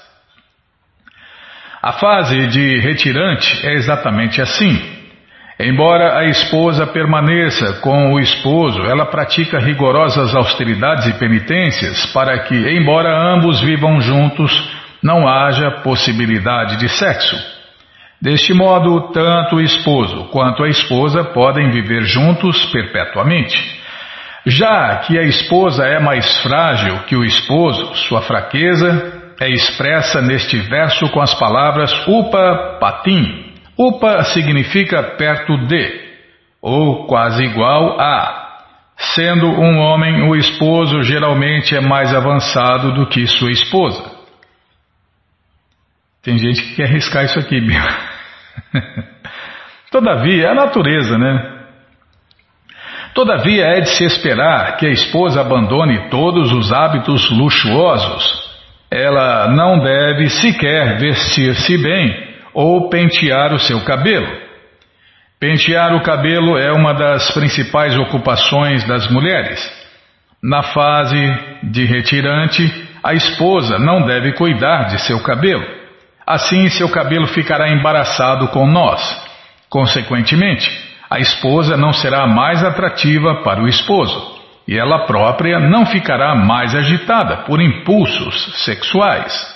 A 1.83 1.93
fase 1.93 2.47
de 2.47 2.81
retirante 2.81 3.67
é 3.67 3.75
exatamente 3.75 4.41
assim. 4.41 4.96
Embora 5.59 6.19
a 6.19 6.25
esposa 6.27 6.87
permaneça 6.87 7.81
com 7.81 8.13
o 8.13 8.21
esposo, 8.21 8.83
ela 8.83 9.07
pratica 9.07 9.59
rigorosas 9.59 10.35
austeridades 10.35 11.07
e 11.07 11.19
penitências 11.19 12.05
para 12.13 12.41
que, 12.41 12.55
embora 12.55 13.35
ambos 13.35 13.63
vivam 13.63 13.99
juntos, 13.99 14.53
não 15.03 15.27
haja 15.27 15.71
possibilidade 15.83 16.77
de 16.77 16.91
sexo. 16.91 17.37
Deste 18.21 18.53
modo, 18.53 19.13
tanto 19.13 19.57
o 19.57 19.61
esposo 19.61 20.25
quanto 20.25 20.63
a 20.63 20.69
esposa 20.69 21.25
podem 21.25 21.71
viver 21.71 22.03
juntos 22.05 22.67
perpetuamente. 22.67 23.59
Já 24.45 24.97
que 24.97 25.19
a 25.19 25.23
esposa 25.23 25.87
é 25.87 25.99
mais 25.99 26.39
frágil 26.43 26.99
que 27.07 27.17
o 27.17 27.25
esposo, 27.25 27.95
sua 27.95 28.21
fraqueza 28.21 29.35
é 29.41 29.51
expressa 29.51 30.21
neste 30.21 30.59
verso 30.59 31.09
com 31.11 31.21
as 31.21 31.35
palavras 31.35 31.93
upa 32.07 32.79
patim, 32.79 33.46
Upa 33.79 34.25
significa 34.25 35.03
perto 35.03 35.57
de, 35.67 36.01
ou 36.63 37.07
quase 37.07 37.45
igual 37.45 38.01
a. 38.01 38.45
Sendo 38.97 39.47
um 39.47 39.79
homem, 39.79 40.23
o 40.23 40.35
esposo 40.35 41.03
geralmente 41.03 41.77
é 41.77 41.81
mais 41.81 42.15
avançado 42.15 42.93
do 42.95 43.07
que 43.07 43.27
sua 43.27 43.51
esposa. 43.51 44.11
Tem 46.23 46.39
gente 46.39 46.63
que 46.63 46.77
quer 46.77 46.85
arriscar 46.85 47.25
isso 47.25 47.39
aqui, 47.39 47.61
Bia. 47.61 47.87
Todavia, 49.93 50.47
é 50.47 50.51
a 50.51 50.55
natureza, 50.55 51.19
né? 51.19 51.57
Todavia, 53.15 53.65
é 53.67 53.81
de 53.81 53.91
se 53.91 54.05
esperar 54.05 54.77
que 54.79 54.87
a 54.87 54.91
esposa 54.91 55.43
abandone 55.43 56.09
todos 56.09 56.51
os 56.53 56.73
hábitos 56.73 57.31
luxuosos. 57.31 58.47
Ela 58.91 59.49
não 59.49 59.79
deve 59.79 60.29
sequer 60.31 60.99
vestir-se 60.99 61.79
bem 61.79 62.26
ou 62.57 62.89
pentear 62.89 63.53
o 63.53 63.59
seu 63.59 63.85
cabelo. 63.85 64.27
Pentear 65.39 65.95
o 65.95 66.03
cabelo 66.03 66.57
é 66.57 66.73
uma 66.73 66.95
das 66.95 67.31
principais 67.33 67.95
ocupações 67.99 68.83
das 68.85 69.07
mulheres. 69.11 69.61
Na 70.43 70.63
fase 70.63 71.19
de 71.65 71.85
retirante, 71.85 72.89
a 73.05 73.13
esposa 73.13 73.79
não 73.79 74.07
deve 74.07 74.33
cuidar 74.33 74.85
de 74.85 75.03
seu 75.03 75.23
cabelo. 75.23 75.67
Assim, 76.27 76.71
seu 76.71 76.89
cabelo 76.89 77.27
ficará 77.27 77.69
embaraçado 77.69 78.49
com 78.49 78.67
nós. 78.67 79.03
Consequentemente, 79.69 80.67
a 81.11 81.21
esposa 81.21 81.77
não 81.77 81.93
será 81.93 82.27
mais 82.27 82.65
atrativa 82.65 83.43
para 83.43 83.63
o 83.63 83.69
esposo 83.69 84.35
e 84.67 84.79
ela 84.79 85.05
própria 85.05 85.61
não 85.61 85.85
ficará 85.85 86.35
mais 86.35 86.75
agitada 86.75 87.45
por 87.45 87.61
impulsos 87.61 88.65
sexuais. 88.65 89.56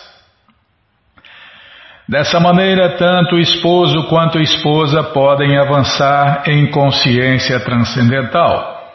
Dessa 2.10 2.40
maneira, 2.40 2.96
tanto 2.96 3.36
o 3.36 3.38
esposo 3.38 4.08
quanto 4.08 4.36
a 4.36 4.42
esposa 4.42 5.00
podem 5.12 5.56
avançar 5.56 6.42
em 6.44 6.68
consciência 6.68 7.60
transcendental. 7.60 8.92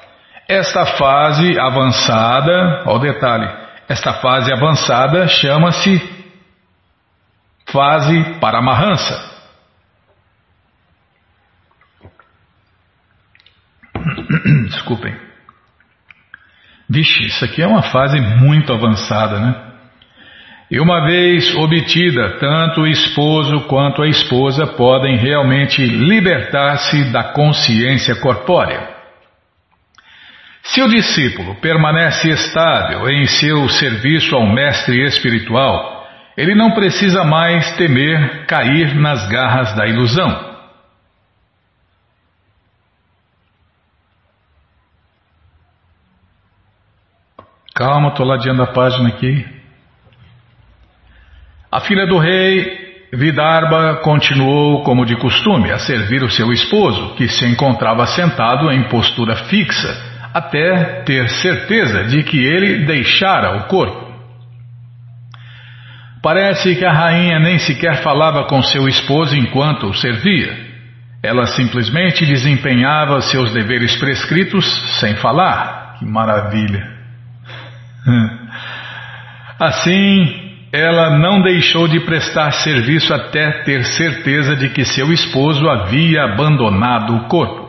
Esta 0.50 0.86
fase 0.86 1.58
avançada, 1.58 2.84
ao 2.84 3.00
detalhe, 3.00 3.50
esta 3.88 4.16
fase 4.16 4.52
avançada 4.52 5.30
chama-se 5.30 5.98
fase 7.68 8.38
Paramahansa. 8.42 9.34
Desculpem. 14.68 15.16
Vixe, 16.90 17.28
isso 17.28 17.46
aqui 17.46 17.62
é 17.62 17.68
uma 17.68 17.82
fase 17.82 18.20
muito 18.20 18.74
avançada, 18.74 19.40
né? 19.40 19.65
E 20.70 20.80
uma 20.80 21.06
vez 21.06 21.54
obtida, 21.56 22.40
tanto 22.40 22.82
o 22.82 22.88
esposo 22.88 23.62
quanto 23.68 24.02
a 24.02 24.08
esposa 24.08 24.66
podem 24.66 25.16
realmente 25.16 25.86
libertar-se 25.86 27.12
da 27.12 27.24
consciência 27.24 28.16
corpórea. 28.20 28.96
Se 30.64 30.82
o 30.82 30.90
discípulo 30.90 31.56
permanece 31.62 32.30
estável 32.30 33.08
em 33.08 33.28
seu 33.28 33.70
serviço 33.70 34.36
ao 34.36 34.48
mestre 34.48 35.06
espiritual, 35.06 36.08
ele 36.36 36.56
não 36.56 36.72
precisa 36.72 37.24
mais 37.24 37.72
temer 37.78 38.48
cair 38.48 38.96
nas 38.96 39.30
garras 39.30 39.76
da 39.76 39.86
ilusão. 39.86 40.56
Calma, 47.76 48.10
estou 48.10 48.26
ladeando 48.26 48.64
a 48.64 48.68
página 48.68 49.10
aqui. 49.10 49.55
A 51.76 51.82
filha 51.82 52.08
do 52.08 52.18
rei, 52.18 53.06
Vidarbha, 53.12 53.96
continuou 53.96 54.82
como 54.84 55.06
de 55.06 55.18
costume 55.18 55.74
a 55.74 55.78
servir 55.78 56.24
o 56.24 56.32
seu 56.32 56.50
esposo, 56.54 57.16
que 57.16 57.28
se 57.28 57.46
encontrava 57.46 58.08
sentado 58.08 58.72
em 58.72 58.88
postura 58.88 59.36
fixa, 59.36 59.94
até 60.34 61.04
ter 61.04 61.28
certeza 61.28 62.06
de 62.06 62.24
que 62.24 62.38
ele 62.38 62.86
deixara 62.86 63.58
o 63.58 63.68
corpo. 63.68 64.10
Parece 66.24 66.78
que 66.78 66.86
a 66.86 66.94
rainha 66.94 67.40
nem 67.40 67.58
sequer 67.58 68.02
falava 68.02 68.46
com 68.46 68.62
seu 68.62 68.88
esposo 68.88 69.36
enquanto 69.36 69.88
o 69.88 69.94
servia. 69.94 70.58
Ela 71.22 71.46
simplesmente 71.48 72.26
desempenhava 72.26 73.20
seus 73.20 73.52
deveres 73.52 73.98
prescritos 73.98 74.66
sem 75.02 75.14
falar. 75.18 75.98
Que 76.00 76.06
maravilha! 76.06 76.88
Assim, 79.60 80.45
ela 80.76 81.18
não 81.18 81.42
deixou 81.42 81.88
de 81.88 82.02
prestar 82.02 82.52
serviço 82.52 83.14
até 83.14 83.64
ter 83.64 83.86
certeza 83.86 84.56
de 84.56 84.70
que 84.70 84.84
seu 84.84 85.12
esposo 85.14 85.70
havia 85.70 86.24
abandonado 86.24 87.16
o 87.16 87.28
corpo. 87.28 87.66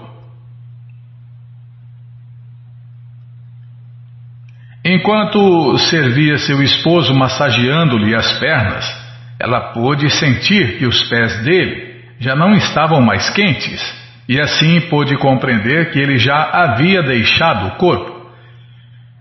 Enquanto 4.84 5.78
servia 5.78 6.38
seu 6.38 6.62
esposo 6.62 7.14
massageando-lhe 7.14 8.14
as 8.14 8.38
pernas, 8.38 8.84
ela 9.38 9.72
pôde 9.72 10.10
sentir 10.10 10.78
que 10.78 10.86
os 10.86 11.08
pés 11.08 11.44
dele 11.44 12.02
já 12.18 12.34
não 12.34 12.54
estavam 12.54 13.00
mais 13.00 13.30
quentes 13.30 13.82
e 14.28 14.40
assim 14.40 14.80
pôde 14.88 15.16
compreender 15.18 15.92
que 15.92 15.98
ele 15.98 16.18
já 16.18 16.50
havia 16.52 17.02
deixado 17.02 17.68
o 17.68 17.76
corpo. 17.76 18.15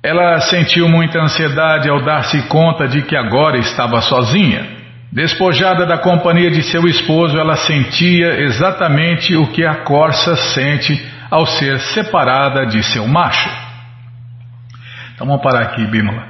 Ela 0.06 0.40
sentiu 0.40 0.88
muita 0.88 1.20
ansiedade 1.20 1.90
ao 1.90 2.00
dar-se 2.00 2.40
conta 2.44 2.88
de 2.88 3.02
que 3.02 3.16
agora 3.16 3.58
estava 3.58 4.00
sozinha. 4.02 4.64
Despojada 5.12 5.84
da 5.84 5.98
companhia 5.98 6.52
de 6.52 6.62
seu 6.62 6.86
esposo, 6.86 7.36
ela 7.40 7.56
sentia 7.56 8.42
exatamente 8.42 9.36
o 9.36 9.48
que 9.48 9.66
a 9.66 9.78
corça 9.78 10.36
sente 10.36 10.94
ao 11.32 11.48
ser 11.48 11.80
separada 11.80 12.68
de 12.68 12.84
seu 12.84 13.08
macho. 13.08 13.50
Então 15.16 15.26
vamos 15.26 15.42
parar 15.42 15.62
aqui, 15.64 15.84
Bímola. 15.88 16.24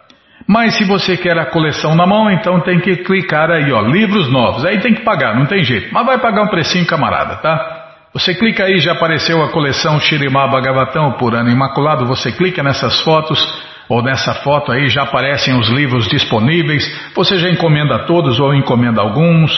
Mas 0.47 0.75
se 0.77 0.85
você 0.85 1.17
quer 1.17 1.39
a 1.39 1.47
coleção 1.47 1.95
na 1.95 2.07
mão, 2.07 2.31
então 2.31 2.61
tem 2.61 2.79
que 2.79 2.97
clicar 2.97 3.51
aí, 3.51 3.73
ó, 3.73 3.81
livros 3.81 4.31
novos. 4.31 4.65
Aí 4.65 4.79
tem 4.79 4.93
que 4.93 5.03
pagar, 5.03 5.35
não 5.35 5.47
tem 5.47 5.65
jeito. 5.65 5.93
Mas 5.93 6.05
vai 6.05 6.19
pagar 6.19 6.43
um 6.43 6.49
precinho, 6.49 6.87
camarada, 6.87 7.37
tá? 7.37 7.85
Você 8.13 8.35
clica 8.35 8.65
aí, 8.65 8.79
já 8.79 8.93
apareceu 8.93 9.43
a 9.43 9.51
coleção 9.51 9.99
Shirimá 9.99 10.47
Bhagavatam 10.47 11.13
por 11.13 11.35
ano 11.35 11.51
imaculado. 11.51 12.07
Você 12.07 12.31
clica 12.31 12.63
nessas 12.63 13.01
fotos, 13.01 13.41
ou 13.89 14.03
nessa 14.03 14.35
foto 14.35 14.73
aí 14.73 14.89
já 14.89 15.03
aparecem 15.03 15.59
os 15.59 15.69
livros 15.69 16.09
disponíveis. 16.09 16.85
Você 17.15 17.37
já 17.39 17.49
encomenda 17.51 18.07
todos 18.07 18.39
ou 18.39 18.55
encomenda 18.55 19.01
alguns. 19.01 19.53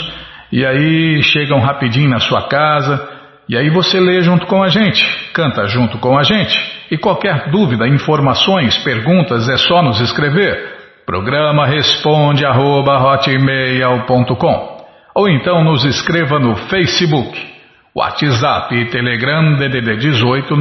E 0.50 0.64
aí 0.64 1.22
chegam 1.22 1.60
rapidinho 1.60 2.08
na 2.08 2.18
sua 2.18 2.48
casa. 2.48 3.08
E 3.48 3.56
aí 3.56 3.70
você 3.70 4.00
lê 4.00 4.22
junto 4.22 4.46
com 4.46 4.62
a 4.62 4.68
gente, 4.68 5.04
canta 5.32 5.66
junto 5.66 5.98
com 5.98 6.18
a 6.18 6.22
gente. 6.22 6.75
E 6.90 6.96
qualquer 6.96 7.50
dúvida, 7.50 7.88
informações, 7.88 8.78
perguntas, 8.78 9.48
é 9.48 9.56
só 9.56 9.82
nos 9.82 10.00
escrever. 10.00 10.76
Programa 11.04 11.66
responde 11.66 12.44
arroba 12.44 12.98
ou 15.14 15.28
então 15.28 15.64
nos 15.64 15.84
escreva 15.84 16.38
no 16.38 16.54
Facebook, 16.68 17.38
WhatsApp 17.94 18.74
e 18.74 18.90
Telegram 18.90 19.56
DDD 19.56 19.96
18 19.96 20.54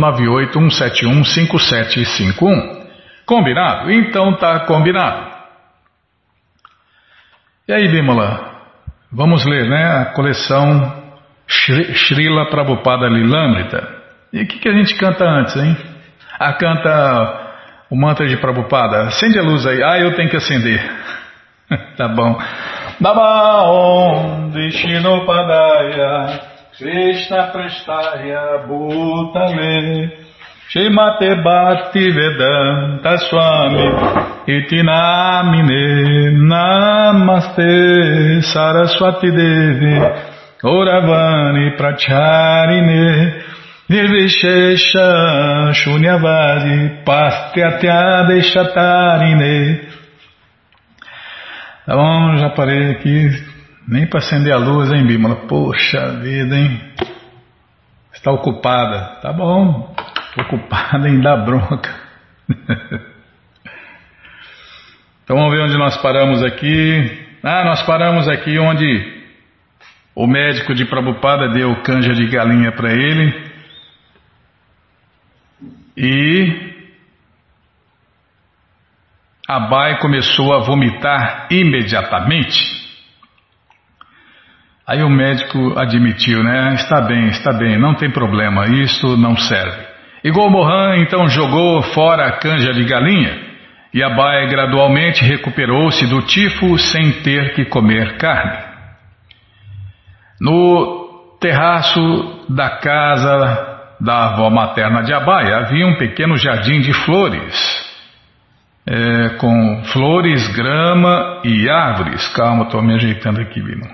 5751. 1.26 2.86
Combinado? 3.26 3.92
Então 3.92 4.38
tá 4.38 4.62
combinado. 4.62 5.36
E 7.68 7.74
aí, 7.74 7.88
Bimala? 7.90 8.54
Vamos 9.12 9.44
ler, 9.46 9.68
né? 9.68 10.02
A 10.02 10.06
coleção 10.14 11.04
Srila 11.48 12.46
Prabhupada 12.50 13.08
Lilamrita. 13.08 13.88
E 14.32 14.44
o 14.44 14.48
que, 14.48 14.60
que 14.60 14.70
a 14.70 14.74
gente 14.74 14.96
canta 14.96 15.26
antes, 15.26 15.56
hein? 15.58 15.76
Ah, 16.40 16.54
canta 16.54 17.46
o 17.90 17.96
mantra 17.96 18.28
de 18.28 18.38
Prabhupada. 18.38 19.04
Acende 19.04 19.40
a 19.40 19.44
luz 19.44 19.66
aí. 19.66 19.82
Ah, 19.84 20.00
eu 20.00 20.16
tenho 20.16 20.30
que 20.30 20.38
acender. 20.38 20.82
tá 21.98 22.08
bom. 22.08 22.38
Namaon 23.00 24.52
Vishnupadaya 24.52 26.40
Krishna 26.78 27.52
Prestaya 27.52 28.66
Bhutale 28.68 30.12
Shimate 30.70 31.36
Bhakti 31.44 32.12
Vedanta 32.12 33.18
Swami 33.18 33.90
Itinamine 34.48 36.32
Namaste 36.48 38.42
Saraswati 38.44 39.32
Devi 39.32 40.00
Oravani 40.64 41.76
Pracharine 41.76 43.55
Nirvishesha 43.88 45.72
Shunyavadi 45.74 47.04
Pastyatya 47.06 48.26
Tá 51.86 51.96
bom, 51.96 52.36
já 52.38 52.50
parei 52.50 52.90
aqui. 52.92 53.30
Nem 53.88 54.08
para 54.08 54.18
acender 54.18 54.52
a 54.52 54.58
luz, 54.58 54.92
hein, 54.92 55.06
Bímola? 55.06 55.36
Poxa 55.48 56.20
vida, 56.20 56.56
hein? 56.56 56.82
Está 58.12 58.32
ocupada. 58.32 59.20
Tá 59.22 59.32
bom. 59.32 59.94
Ocupada 60.36 61.08
em 61.08 61.22
dar 61.22 61.46
bronca. 61.46 61.94
então 65.24 65.38
vamos 65.38 65.52
ver 65.52 65.62
onde 65.62 65.78
nós 65.78 65.96
paramos 65.98 66.42
aqui. 66.42 67.24
Ah, 67.44 67.64
nós 67.64 67.84
paramos 67.84 68.28
aqui 68.28 68.58
onde 68.58 69.14
o 70.16 70.26
médico 70.26 70.74
de 70.74 70.86
Prabupada 70.86 71.50
deu 71.50 71.84
canja 71.84 72.14
de 72.14 72.26
galinha 72.26 72.72
para 72.72 72.92
ele. 72.92 73.54
E 75.98 76.74
Abai 79.48 80.00
começou 80.00 80.54
a 80.54 80.60
vomitar 80.60 81.48
imediatamente. 81.52 82.60
Aí 84.88 85.02
o 85.04 85.10
médico 85.10 85.78
admitiu, 85.80 86.44
né? 86.44 86.74
Está 86.76 87.02
bem, 87.02 87.28
está 87.28 87.54
bem, 87.54 87.80
não 87.80 87.96
tem 87.96 88.12
problema, 88.12 88.68
isso 88.68 89.18
não 89.18 89.36
serve. 89.38 89.86
E 90.24 90.32
Mohan 90.32 90.98
então 90.98 91.28
jogou 91.28 91.82
fora 91.82 92.28
a 92.28 92.40
canja 92.40 92.74
de 92.74 92.84
galinha 92.86 93.46
e 93.94 94.04
Abai 94.04 94.48
gradualmente 94.48 95.24
recuperou-se 95.24 96.06
do 96.08 96.22
tifo 96.24 96.78
sem 96.78 97.22
ter 97.22 97.54
que 97.54 97.66
comer 97.66 98.18
carne. 98.18 98.58
No 100.42 101.38
terraço 101.40 102.46
da 102.50 102.78
casa 102.80 103.75
da 104.00 104.26
avó 104.26 104.50
materna 104.50 105.04
de 105.04 105.14
Abai 105.14 105.54
havia 105.54 105.88
um 105.88 105.96
pequeno 105.96 106.38
jardim 106.38 106.82
de 106.82 106.94
flores 106.94 107.86
é, 108.88 109.30
com 109.38 109.84
flores, 109.86 110.48
grama 110.56 111.42
e 111.44 111.70
árvores. 111.70 112.28
Calma, 112.30 112.66
estou 112.66 112.82
me 112.82 112.94
ajeitando 112.94 113.42
aqui, 113.42 113.62
Bino. 113.62 113.88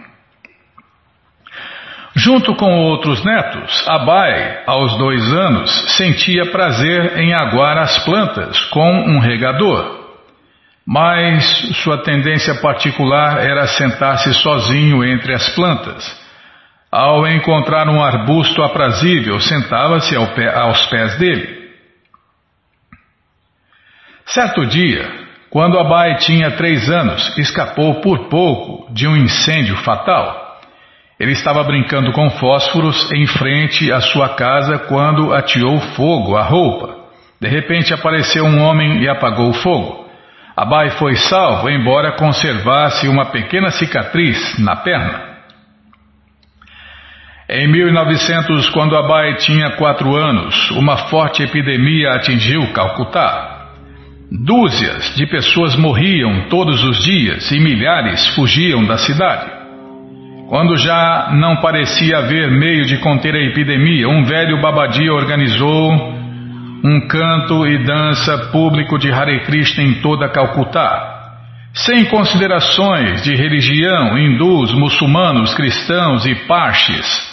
Junto 2.14 2.54
com 2.56 2.78
outros 2.78 3.24
netos, 3.24 3.88
Abai, 3.88 4.64
aos 4.68 4.98
dois 4.98 5.32
anos, 5.32 5.96
sentia 5.96 6.52
prazer 6.52 7.18
em 7.18 7.34
aguar 7.34 7.78
as 7.78 8.04
plantas 8.04 8.60
com 8.66 8.92
um 8.92 9.20
regador. 9.20 10.02
Mas 10.86 11.46
sua 11.84 12.00
tendência 12.00 12.56
particular 12.56 13.38
era 13.38 13.66
sentar-se 13.68 14.34
sozinho 14.34 15.06
entre 15.06 15.34
as 15.34 15.48
plantas. 15.56 16.21
Ao 16.92 17.26
encontrar 17.26 17.88
um 17.88 18.04
arbusto 18.04 18.62
aprazível, 18.62 19.40
sentava-se 19.40 20.14
ao 20.14 20.28
pé, 20.34 20.54
aos 20.54 20.86
pés 20.88 21.18
dele. 21.18 21.72
Certo 24.26 24.66
dia, 24.66 25.10
quando 25.50 25.80
Abai 25.80 26.18
tinha 26.18 26.52
três 26.52 26.90
anos, 26.90 27.38
escapou 27.38 28.02
por 28.02 28.28
pouco 28.28 28.94
de 28.94 29.08
um 29.08 29.16
incêndio 29.16 29.78
fatal. 29.78 30.60
Ele 31.18 31.32
estava 31.32 31.64
brincando 31.64 32.12
com 32.12 32.30
fósforos 32.32 33.10
em 33.14 33.26
frente 33.26 33.90
à 33.90 34.02
sua 34.02 34.36
casa 34.36 34.80
quando 34.80 35.34
ateou 35.34 35.80
fogo 35.96 36.36
à 36.36 36.44
roupa. 36.44 36.96
De 37.40 37.48
repente 37.48 37.94
apareceu 37.94 38.44
um 38.44 38.62
homem 38.62 39.02
e 39.02 39.08
apagou 39.08 39.50
o 39.50 39.54
fogo. 39.54 40.10
Abai 40.58 40.90
foi 40.92 41.16
salvo, 41.16 41.70
embora 41.70 42.18
conservasse 42.18 43.08
uma 43.08 43.28
pequena 43.28 43.72
cicatriz 43.72 44.60
na 44.60 44.76
perna. 44.76 45.31
Em 47.54 47.68
1900, 47.68 48.70
quando 48.70 48.96
Abai 48.96 49.36
tinha 49.36 49.72
quatro 49.72 50.16
anos, 50.16 50.72
uma 50.72 50.96
forte 51.10 51.44
epidemia 51.44 52.14
atingiu 52.14 52.72
Calcutá. 52.72 53.68
Dúzias 54.32 55.14
de 55.18 55.26
pessoas 55.26 55.76
morriam 55.76 56.48
todos 56.48 56.82
os 56.82 57.04
dias 57.04 57.52
e 57.52 57.60
milhares 57.60 58.26
fugiam 58.36 58.86
da 58.86 58.98
cidade. 58.98 59.52
Quando 60.48 60.78
já 60.78 61.32
não 61.34 61.58
parecia 61.58 62.20
haver 62.20 62.50
meio 62.50 62.86
de 62.86 62.98
conter 63.00 63.36
a 63.36 63.44
epidemia, 63.44 64.08
um 64.08 64.24
velho 64.24 64.62
Babadia 64.62 65.12
organizou 65.12 65.92
um 66.86 67.06
canto 67.10 67.68
e 67.68 67.84
dança 67.84 68.50
público 68.54 68.98
de 68.98 69.12
Hare 69.12 69.42
Krishna 69.42 69.84
em 69.84 69.96
toda 69.96 70.30
Calcutá. 70.30 71.34
Sem 71.74 72.06
considerações 72.06 73.22
de 73.24 73.36
religião, 73.36 74.18
hindus, 74.18 74.74
muçulmanos, 74.74 75.54
cristãos 75.54 76.26
e 76.26 76.34
parches, 76.48 77.31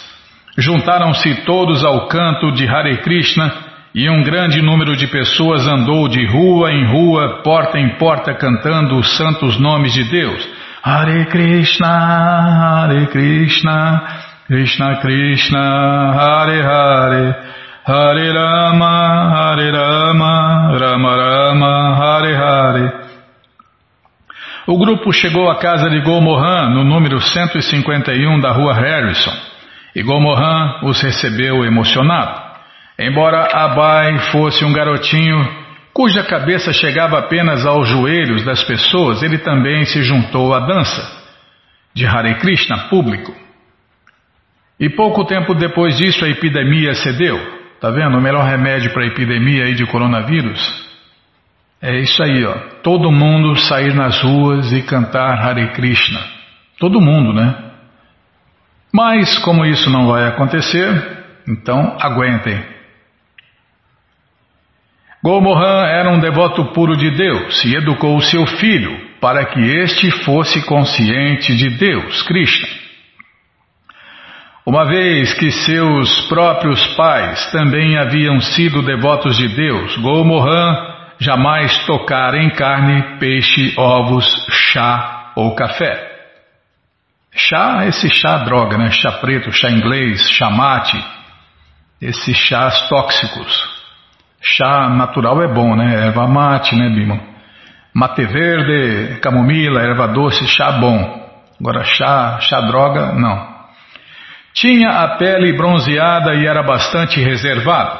juntaram-se 0.59 1.43
todos 1.45 1.83
ao 1.83 2.07
canto 2.07 2.51
de 2.51 2.67
Hare 2.67 2.97
Krishna 2.97 3.51
e 3.93 4.09
um 4.09 4.23
grande 4.23 4.61
número 4.61 4.95
de 4.95 5.07
pessoas 5.07 5.67
andou 5.67 6.07
de 6.07 6.25
rua 6.25 6.71
em 6.71 6.85
rua, 6.85 7.41
porta 7.43 7.79
em 7.79 7.97
porta, 7.97 8.33
cantando 8.33 8.97
os 8.97 9.17
santos 9.17 9.59
nomes 9.59 9.93
de 9.93 10.03
Deus. 10.03 10.47
Hare 10.83 11.25
Krishna, 11.25 11.87
Hare 11.87 13.07
Krishna, 13.07 14.01
Krishna 14.47 14.95
Krishna, 15.01 16.13
Hare 16.13 16.61
Hare, 16.61 17.35
Hare 17.85 18.31
Rama, 18.31 19.29
Hare 19.35 19.71
Rama, 19.71 20.77
Rama 20.77 21.15
Rama, 21.15 21.95
Hare 21.95 22.35
Hare. 22.35 23.09
O 24.67 24.77
grupo 24.77 25.11
chegou 25.11 25.49
à 25.49 25.55
casa 25.57 25.89
de 25.89 25.99
Golmohan, 26.01 26.69
no 26.69 26.83
número 26.83 27.19
151 27.19 28.39
da 28.39 28.51
rua 28.51 28.73
Harrison, 28.73 29.33
e 29.95 30.03
Golmohan 30.03 30.81
os 30.83 31.01
recebeu 31.01 31.63
emocionado. 31.65 32.49
Embora 32.97 33.47
Abai 33.53 34.17
fosse 34.31 34.63
um 34.65 34.73
garotinho 34.73 35.37
cuja 35.93 36.23
cabeça 36.23 36.71
chegava 36.71 37.19
apenas 37.19 37.65
aos 37.65 37.87
joelhos 37.87 38.43
das 38.43 38.63
pessoas, 38.63 39.23
ele 39.23 39.39
também 39.39 39.85
se 39.85 40.01
juntou 40.03 40.53
à 40.53 40.59
dança 40.59 41.19
de 41.93 42.05
Hare 42.05 42.35
Krishna 42.35 42.89
público. 42.89 43.33
E 44.79 44.89
pouco 44.89 45.25
tempo 45.25 45.53
depois 45.53 45.97
disso 45.97 46.23
a 46.23 46.29
epidemia 46.29 46.93
cedeu. 46.93 47.37
Tá 47.81 47.89
vendo? 47.89 48.17
O 48.17 48.21
melhor 48.21 48.45
remédio 48.45 48.91
para 48.91 49.03
a 49.03 49.07
epidemia 49.07 49.65
aí 49.65 49.73
de 49.73 49.85
coronavírus 49.85 50.89
é 51.81 51.97
isso 51.99 52.21
aí, 52.21 52.45
ó. 52.45 52.55
Todo 52.83 53.11
mundo 53.11 53.55
sair 53.55 53.93
nas 53.93 54.21
ruas 54.21 54.71
e 54.73 54.81
cantar 54.81 55.39
Hare 55.39 55.71
Krishna. 55.71 56.19
Todo 56.77 56.99
mundo, 56.99 57.33
né? 57.33 57.68
Mas 58.91 59.37
como 59.39 59.65
isso 59.65 59.89
não 59.89 60.07
vai 60.07 60.27
acontecer, 60.27 61.23
então 61.47 61.97
aguentem. 61.99 62.63
Golmohan 65.23 65.85
era 65.85 66.09
um 66.09 66.19
devoto 66.19 66.65
puro 66.73 66.95
de 66.95 67.11
Deus 67.11 67.63
e 67.65 67.75
educou 67.75 68.19
seu 68.21 68.47
filho 68.47 69.09
para 69.19 69.45
que 69.45 69.59
este 69.59 70.09
fosse 70.23 70.65
consciente 70.65 71.55
de 71.55 71.69
Deus, 71.71 72.21
Krishna. 72.23 72.67
Uma 74.65 74.85
vez 74.85 75.33
que 75.33 75.51
seus 75.51 76.27
próprios 76.27 76.85
pais 76.95 77.51
também 77.51 77.97
haviam 77.97 78.39
sido 78.39 78.81
devotos 78.81 79.35
de 79.35 79.47
Deus, 79.49 79.97
Golmohan 79.97 80.95
jamais 81.19 81.77
tocara 81.85 82.37
em 82.37 82.49
carne, 82.51 83.17
peixe, 83.19 83.73
ovos, 83.77 84.25
chá 84.51 85.31
ou 85.35 85.53
café. 85.53 86.08
Chá, 87.35 87.85
esse 87.85 88.09
chá 88.09 88.39
droga, 88.39 88.77
né? 88.77 88.89
Chá 88.91 89.11
preto, 89.13 89.51
chá 89.51 89.69
inglês, 89.69 90.29
chá 90.31 90.49
mate, 90.49 90.97
esses 92.01 92.35
chás 92.35 92.87
tóxicos. 92.89 93.79
Chá 94.41 94.89
natural 94.89 95.41
é 95.43 95.53
bom, 95.53 95.75
né? 95.75 96.07
Erva 96.07 96.27
mate, 96.27 96.75
né, 96.75 96.89
Bima? 96.89 97.19
Mate 97.93 98.25
verde, 98.25 99.19
camomila, 99.21 99.81
erva 99.81 100.07
doce, 100.07 100.47
chá 100.47 100.71
bom. 100.73 101.19
Agora, 101.59 101.83
chá, 101.83 102.39
chá 102.41 102.61
droga, 102.61 103.13
não. 103.13 103.59
Tinha 104.53 104.89
a 104.89 105.17
pele 105.17 105.53
bronzeada 105.53 106.33
e 106.35 106.45
era 106.45 106.63
bastante 106.63 107.21
reservado. 107.21 107.99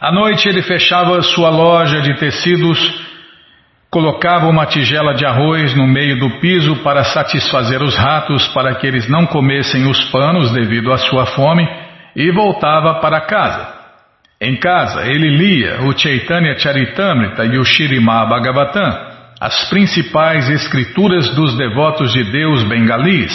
À 0.00 0.12
noite 0.12 0.48
ele 0.48 0.62
fechava 0.62 1.22
sua 1.22 1.48
loja 1.48 2.02
de 2.02 2.14
tecidos, 2.18 2.78
colocava 3.94 4.48
uma 4.48 4.66
tigela 4.66 5.14
de 5.14 5.24
arroz 5.24 5.72
no 5.76 5.86
meio 5.86 6.18
do 6.18 6.40
piso 6.40 6.82
para 6.82 7.04
satisfazer 7.04 7.80
os 7.80 7.94
ratos 7.96 8.48
para 8.48 8.74
que 8.74 8.88
eles 8.88 9.08
não 9.08 9.24
comessem 9.24 9.88
os 9.88 10.10
panos 10.10 10.50
devido 10.50 10.92
à 10.92 10.98
sua 10.98 11.26
fome 11.26 11.64
e 12.16 12.28
voltava 12.32 12.94
para 12.94 13.20
casa. 13.20 13.72
Em 14.40 14.56
casa 14.56 15.06
ele 15.06 15.36
lia 15.36 15.82
o 15.82 15.96
Chaitanya 15.96 16.58
Charitamrita 16.58 17.44
e 17.44 17.56
o 17.56 17.64
Shirimá 17.64 18.26
Bhagavatam 18.26 19.14
as 19.40 19.70
principais 19.70 20.50
escrituras 20.50 21.32
dos 21.36 21.56
devotos 21.56 22.12
de 22.12 22.32
Deus 22.32 22.64
bengalis. 22.64 23.32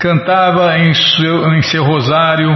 Cantava 0.00 0.76
em 0.80 0.92
seu, 0.92 1.54
em 1.54 1.62
seu 1.62 1.84
rosário 1.84 2.50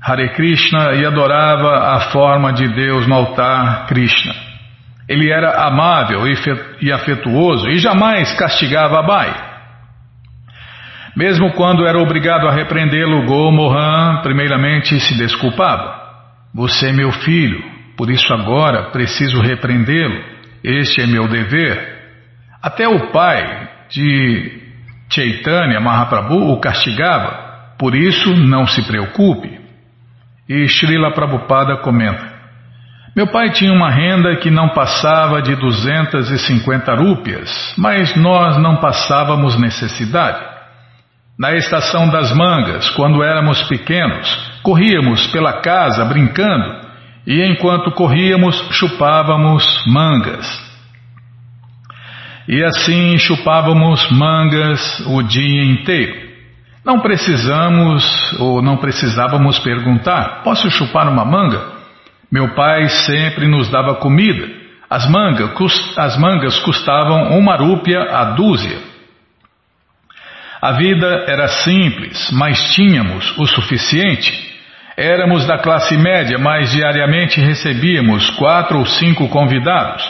Hare 0.00 0.28
Krishna 0.34 0.92
e 0.92 1.04
adorava 1.04 1.96
a 1.96 2.00
forma 2.12 2.52
de 2.52 2.68
Deus 2.68 3.04
no 3.08 3.16
altar 3.16 3.86
Krishna. 3.88 4.51
Ele 5.08 5.30
era 5.30 5.66
amável 5.66 6.22
e 6.80 6.92
afetuoso 6.92 7.68
e 7.68 7.78
jamais 7.78 8.32
castigava 8.38 9.00
Abai. 9.00 9.52
Mesmo 11.16 11.52
quando 11.52 11.86
era 11.86 11.98
obrigado 11.98 12.48
a 12.48 12.52
repreendê-lo, 12.52 13.26
Gomohan 13.26 14.22
primeiramente 14.22 14.98
se 14.98 15.18
desculpava. 15.18 16.00
Você 16.54 16.88
é 16.88 16.92
meu 16.92 17.12
filho, 17.12 17.62
por 17.96 18.10
isso 18.10 18.32
agora 18.32 18.90
preciso 18.90 19.40
repreendê-lo. 19.40 20.22
Este 20.64 21.02
é 21.02 21.06
meu 21.06 21.28
dever. 21.28 22.00
Até 22.62 22.88
o 22.88 23.10
pai 23.10 23.68
de 23.90 24.62
Chaitanya 25.10 25.80
Mahaprabhu 25.80 26.52
o 26.52 26.60
castigava, 26.60 27.74
por 27.78 27.94
isso 27.94 28.34
não 28.34 28.66
se 28.66 28.86
preocupe. 28.86 29.60
E 30.48 30.66
Srila 30.68 31.12
Prabhupada 31.12 31.76
comenta: 31.78 32.31
Meu 33.14 33.26
pai 33.26 33.50
tinha 33.50 33.72
uma 33.72 33.90
renda 33.90 34.36
que 34.36 34.50
não 34.50 34.70
passava 34.70 35.42
de 35.42 35.54
250 35.54 36.94
rúpias, 36.94 37.74
mas 37.76 38.16
nós 38.16 38.56
não 38.56 38.76
passávamos 38.76 39.58
necessidade. 39.58 40.42
Na 41.38 41.54
estação 41.54 42.08
das 42.08 42.32
mangas, 42.34 42.88
quando 42.90 43.22
éramos 43.22 43.62
pequenos, 43.64 44.60
corríamos 44.62 45.26
pela 45.26 45.60
casa 45.60 46.04
brincando 46.06 46.80
e 47.26 47.42
enquanto 47.44 47.92
corríamos, 47.92 48.56
chupávamos 48.72 49.64
mangas. 49.86 50.72
E 52.48 52.64
assim 52.64 53.18
chupávamos 53.18 54.10
mangas 54.10 55.00
o 55.06 55.22
dia 55.22 55.64
inteiro. 55.64 56.32
Não 56.84 57.00
precisamos 57.00 58.32
ou 58.40 58.62
não 58.62 58.78
precisávamos 58.78 59.58
perguntar: 59.58 60.42
posso 60.42 60.70
chupar 60.70 61.08
uma 61.08 61.24
manga? 61.24 61.81
Meu 62.32 62.54
pai 62.54 62.88
sempre 62.88 63.46
nos 63.46 63.68
dava 63.68 63.96
comida. 63.96 64.48
As, 64.88 65.06
manga, 65.06 65.52
as 65.98 66.16
mangas 66.16 66.58
custavam 66.60 67.38
uma 67.38 67.56
rúpia 67.56 68.00
a 68.00 68.24
dúzia. 68.32 68.78
A 70.62 70.72
vida 70.72 71.24
era 71.28 71.46
simples, 71.48 72.30
mas 72.32 72.72
tínhamos 72.72 73.36
o 73.36 73.44
suficiente. 73.46 74.50
Éramos 74.96 75.46
da 75.46 75.58
classe 75.58 75.94
média, 75.98 76.38
mas 76.38 76.72
diariamente 76.72 77.38
recebíamos 77.38 78.30
quatro 78.30 78.78
ou 78.78 78.86
cinco 78.86 79.28
convidados. 79.28 80.02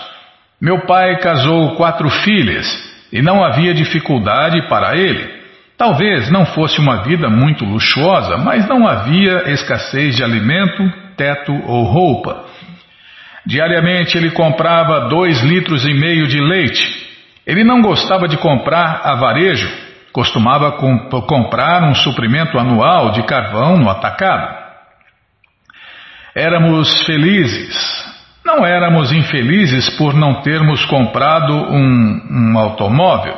Meu 0.60 0.86
pai 0.86 1.18
casou 1.18 1.74
quatro 1.74 2.08
filhas 2.08 2.66
e 3.12 3.20
não 3.20 3.42
havia 3.44 3.74
dificuldade 3.74 4.68
para 4.68 4.96
ele. 4.96 5.28
Talvez 5.76 6.30
não 6.30 6.46
fosse 6.46 6.78
uma 6.78 7.02
vida 7.02 7.28
muito 7.28 7.64
luxuosa, 7.64 8.36
mas 8.36 8.68
não 8.68 8.86
havia 8.86 9.50
escassez 9.50 10.16
de 10.16 10.22
alimento, 10.22 11.01
teto 11.16 11.52
ou 11.52 11.84
roupa. 11.84 12.44
Diariamente 13.44 14.16
ele 14.16 14.30
comprava 14.30 15.08
dois 15.08 15.42
litros 15.42 15.84
e 15.84 15.92
meio 15.94 16.28
de 16.28 16.40
leite. 16.40 17.02
Ele 17.46 17.64
não 17.64 17.82
gostava 17.82 18.28
de 18.28 18.36
comprar 18.36 19.00
a 19.02 19.16
varejo, 19.16 19.68
costumava 20.12 20.72
comp 20.72 21.10
comprar 21.26 21.82
um 21.82 21.94
suprimento 21.94 22.58
anual 22.58 23.10
de 23.10 23.24
carvão 23.24 23.76
no 23.76 23.90
atacado. 23.90 24.62
Éramos 26.34 27.02
felizes. 27.04 28.02
Não 28.44 28.64
éramos 28.64 29.12
infelizes 29.12 29.90
por 29.96 30.14
não 30.14 30.42
termos 30.42 30.84
comprado 30.86 31.52
um, 31.52 32.52
um 32.52 32.58
automóvel. 32.58 33.36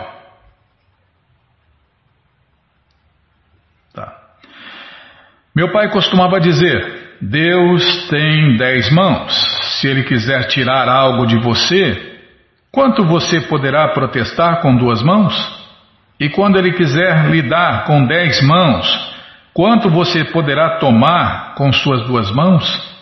Tá. 3.92 4.16
Meu 5.54 5.72
pai 5.72 5.90
costumava 5.90 6.40
dizer: 6.40 7.03
Deus 7.30 8.08
tem 8.08 8.56
dez 8.56 8.90
mãos. 8.90 9.32
Se 9.80 9.88
Ele 9.88 10.02
quiser 10.02 10.46
tirar 10.48 10.88
algo 10.88 11.26
de 11.26 11.38
você, 11.38 12.20
quanto 12.70 13.04
você 13.04 13.40
poderá 13.42 13.88
protestar 13.88 14.60
com 14.60 14.76
duas 14.76 15.02
mãos? 15.02 15.34
E 16.20 16.28
quando 16.28 16.58
Ele 16.58 16.72
quiser 16.72 17.30
lhe 17.30 17.42
dar 17.42 17.84
com 17.84 18.06
dez 18.06 18.42
mãos, 18.42 19.14
Quanto 19.54 19.88
você 19.88 20.24
poderá 20.24 20.78
tomar 20.80 21.54
com 21.54 21.72
suas 21.72 22.04
duas 22.08 22.28
mãos? 22.32 22.92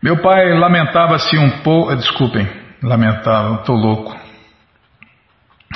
Meu 0.00 0.22
pai 0.22 0.56
lamentava-se 0.56 1.36
um 1.36 1.50
pouco. 1.62 1.94
Desculpem, 1.96 2.48
lamentava, 2.80 3.56
estou 3.56 3.74
louco. 3.74 4.16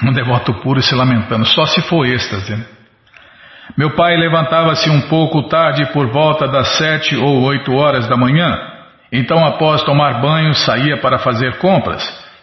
Um 0.04 0.12
devoto 0.12 0.54
puro 0.60 0.80
se 0.80 0.94
lamentando, 0.94 1.44
só 1.46 1.66
se 1.66 1.82
for 1.82 2.06
êxtase. 2.06 2.54
Né? 2.54 2.64
Meu 3.76 3.90
pai 3.96 4.16
levantava-se 4.16 4.88
um 4.90 5.02
pouco 5.08 5.48
tarde, 5.48 5.86
por 5.92 6.08
volta 6.08 6.46
das 6.46 6.76
sete 6.76 7.16
ou 7.16 7.42
oito 7.42 7.72
horas 7.72 8.06
da 8.06 8.16
manhã. 8.16 8.56
Então, 9.10 9.44
após 9.44 9.82
tomar 9.82 10.20
banho, 10.20 10.54
saía 10.54 10.96
para 10.98 11.18
fazer 11.18 11.58
compras. 11.58 12.02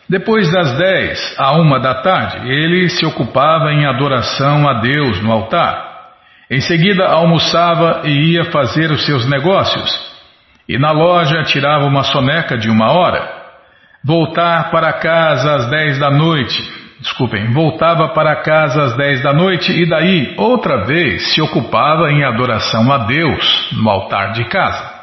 Depois 0.10 0.52
das 0.52 0.78
dez 0.78 1.36
a 1.38 1.54
uma 1.54 1.80
da 1.80 2.02
tarde, 2.02 2.50
ele 2.50 2.90
se 2.90 3.06
ocupava 3.06 3.72
em 3.72 3.86
adoração 3.86 4.68
a 4.68 4.82
Deus 4.82 5.22
no 5.22 5.32
altar. 5.32 5.92
Em 6.50 6.60
seguida 6.60 7.06
almoçava 7.08 8.02
e 8.04 8.34
ia 8.34 8.46
fazer 8.52 8.92
os 8.92 9.06
seus 9.06 9.26
negócios. 9.26 9.90
E 10.68 10.78
na 10.78 10.92
loja 10.92 11.44
tirava 11.44 11.86
uma 11.86 12.04
soneca 12.04 12.58
de 12.58 12.70
uma 12.70 12.92
hora. 12.92 13.26
Voltar 14.04 14.70
para 14.70 14.92
casa 14.94 15.56
às 15.56 15.70
dez 15.70 15.98
da 15.98 16.10
noite. 16.10 16.81
Desculpem, 17.02 17.52
voltava 17.52 18.10
para 18.10 18.44
casa 18.44 18.84
às 18.84 18.96
dez 18.96 19.24
da 19.24 19.34
noite 19.34 19.72
e 19.72 19.90
daí, 19.90 20.36
outra 20.38 20.86
vez, 20.86 21.34
se 21.34 21.42
ocupava 21.42 22.12
em 22.12 22.24
adoração 22.24 22.92
a 22.92 23.00
Deus 23.00 23.70
no 23.72 23.90
altar 23.90 24.34
de 24.34 24.46
casa. 24.46 25.02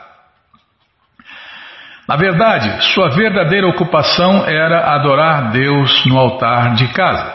Na 2.09 2.17
verdade, 2.17 2.85
sua 2.95 3.11
verdadeira 3.11 3.67
ocupação 3.67 4.47
era 4.47 4.95
adorar 4.95 5.51
Deus 5.51 6.07
no 6.07 6.17
altar 6.17 6.75
de 6.75 6.87
casa. 6.93 7.35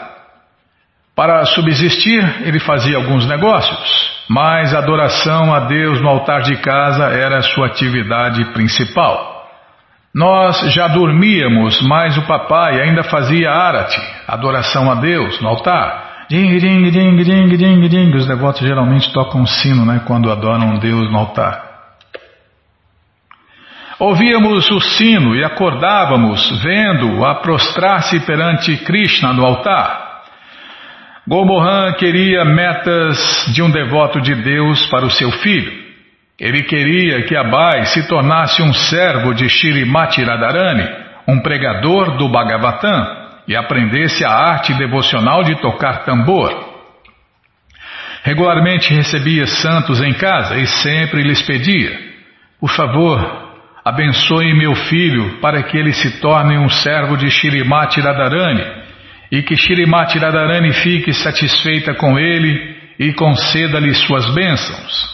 Para 1.14 1.44
subsistir, 1.44 2.24
ele 2.44 2.58
fazia 2.58 2.96
alguns 2.96 3.26
negócios, 3.26 4.24
mas 4.30 4.74
a 4.74 4.78
adoração 4.78 5.54
a 5.54 5.60
Deus 5.60 6.00
no 6.00 6.08
altar 6.08 6.40
de 6.40 6.56
casa 6.56 7.04
era 7.04 7.42
sua 7.42 7.66
atividade 7.66 8.46
principal. 8.54 9.33
Nós 10.14 10.72
já 10.72 10.86
dormíamos, 10.86 11.82
mas 11.82 12.16
o 12.16 12.22
papai 12.22 12.80
ainda 12.80 13.02
fazia 13.02 13.50
arati, 13.50 14.00
adoração 14.28 14.88
a 14.88 14.94
Deus 14.94 15.40
no 15.40 15.48
altar. 15.48 16.26
Ding, 16.30 16.56
ding, 16.56 16.90
ding, 16.90 17.16
ding, 17.16 17.56
ding, 17.56 17.88
ding. 17.88 18.14
Os 18.14 18.26
devotos 18.26 18.60
geralmente 18.60 19.12
tocam 19.12 19.44
sino 19.44 19.84
né, 19.84 20.02
quando 20.06 20.30
adoram 20.30 20.78
Deus 20.78 21.10
no 21.10 21.18
altar. 21.18 21.74
Ouvíamos 23.98 24.70
o 24.70 24.80
sino 24.80 25.34
e 25.34 25.44
acordávamos 25.44 26.62
vendo-o 26.62 27.24
a 27.24 27.36
prostrar-se 27.36 28.20
perante 28.20 28.76
Krishna 28.78 29.32
no 29.32 29.44
altar. 29.44 30.22
Gomohan 31.26 31.92
queria 31.94 32.44
metas 32.44 33.50
de 33.52 33.62
um 33.62 33.70
devoto 33.70 34.20
de 34.20 34.34
Deus 34.34 34.86
para 34.86 35.06
o 35.06 35.10
seu 35.10 35.30
filho. 35.32 35.83
Ele 36.38 36.64
queria 36.64 37.22
que 37.22 37.36
Abai 37.36 37.84
se 37.86 38.08
tornasse 38.08 38.60
um 38.60 38.72
servo 38.72 39.32
de 39.34 39.48
Shirimati 39.48 40.22
Radharani, 40.22 40.88
um 41.28 41.40
pregador 41.40 42.16
do 42.16 42.28
Bhagavatam, 42.28 43.24
e 43.46 43.54
aprendesse 43.54 44.24
a 44.24 44.30
arte 44.30 44.74
devocional 44.74 45.44
de 45.44 45.60
tocar 45.60 46.04
tambor. 46.04 46.74
Regularmente 48.22 48.92
recebia 48.92 49.46
santos 49.46 50.00
em 50.02 50.14
casa 50.14 50.56
e 50.56 50.66
sempre 50.66 51.22
lhes 51.22 51.42
pedia: 51.42 51.96
Por 52.58 52.70
favor, 52.70 53.52
abençoe 53.84 54.54
meu 54.54 54.74
filho 54.74 55.40
para 55.40 55.62
que 55.62 55.76
ele 55.76 55.92
se 55.92 56.20
torne 56.20 56.58
um 56.58 56.68
servo 56.68 57.16
de 57.16 57.30
Shirimati 57.30 58.00
Radharani 58.00 58.64
e 59.30 59.42
que 59.42 59.56
Shirimati 59.56 60.18
Radharani 60.18 60.72
fique 60.72 61.12
satisfeita 61.12 61.94
com 61.94 62.18
ele 62.18 62.76
e 62.98 63.12
conceda-lhe 63.12 63.92
suas 63.94 64.34
bênçãos. 64.34 65.13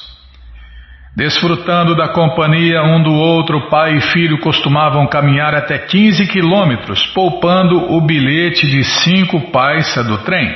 Desfrutando 1.14 1.96
da 1.96 2.08
companhia 2.08 2.82
um 2.84 3.02
do 3.02 3.12
outro, 3.12 3.68
pai 3.68 3.96
e 3.96 4.00
filho 4.00 4.38
costumavam 4.38 5.08
caminhar 5.08 5.54
até 5.54 5.76
15 5.76 6.26
quilômetros, 6.28 7.04
poupando 7.08 7.92
o 7.92 8.00
bilhete 8.00 8.66
de 8.66 8.84
cinco 8.84 9.50
paisa 9.50 10.04
do 10.04 10.18
trem. 10.18 10.54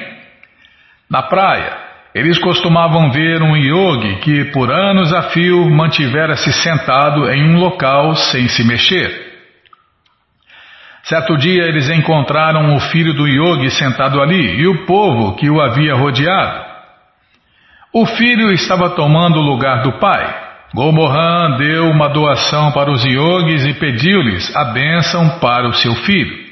Na 1.11 1.22
praia, 1.22 1.76
eles 2.14 2.38
costumavam 2.38 3.11
ver 3.11 3.42
um 3.42 3.57
yogi 3.57 4.20
que, 4.20 4.44
por 4.52 4.70
anos 4.70 5.12
a 5.12 5.22
fio, 5.30 5.68
mantivera-se 5.68 6.52
sentado 6.52 7.28
em 7.28 7.50
um 7.50 7.59
local 7.59 8.14
sem 8.14 8.46
se 8.46 8.64
mexer. 8.64 9.24
Certo 11.02 11.36
dia 11.36 11.64
eles 11.64 11.90
encontraram 11.90 12.76
o 12.76 12.80
filho 12.80 13.12
do 13.12 13.26
yogi 13.26 13.70
sentado 13.70 14.22
ali 14.22 14.61
e 14.61 14.66
o 14.68 14.86
povo 14.86 15.34
que 15.34 15.50
o 15.50 15.61
havia 15.61 15.94
rodeado. 15.94 16.64
O 17.92 18.07
filho 18.07 18.50
estava 18.52 18.90
tomando 18.90 19.40
o 19.40 19.42
lugar 19.42 19.82
do 19.82 19.98
pai. 19.98 20.43
Gomohan 20.72 21.56
deu 21.58 21.90
uma 21.90 22.08
doação 22.08 22.72
para 22.72 22.90
os 22.90 23.04
yogis 23.04 23.64
e 23.64 23.74
pediu-lhes 23.74 24.54
a 24.56 24.66
bênção 24.66 25.38
para 25.38 25.68
o 25.68 25.72
seu 25.74 25.94
filho. 25.96 26.44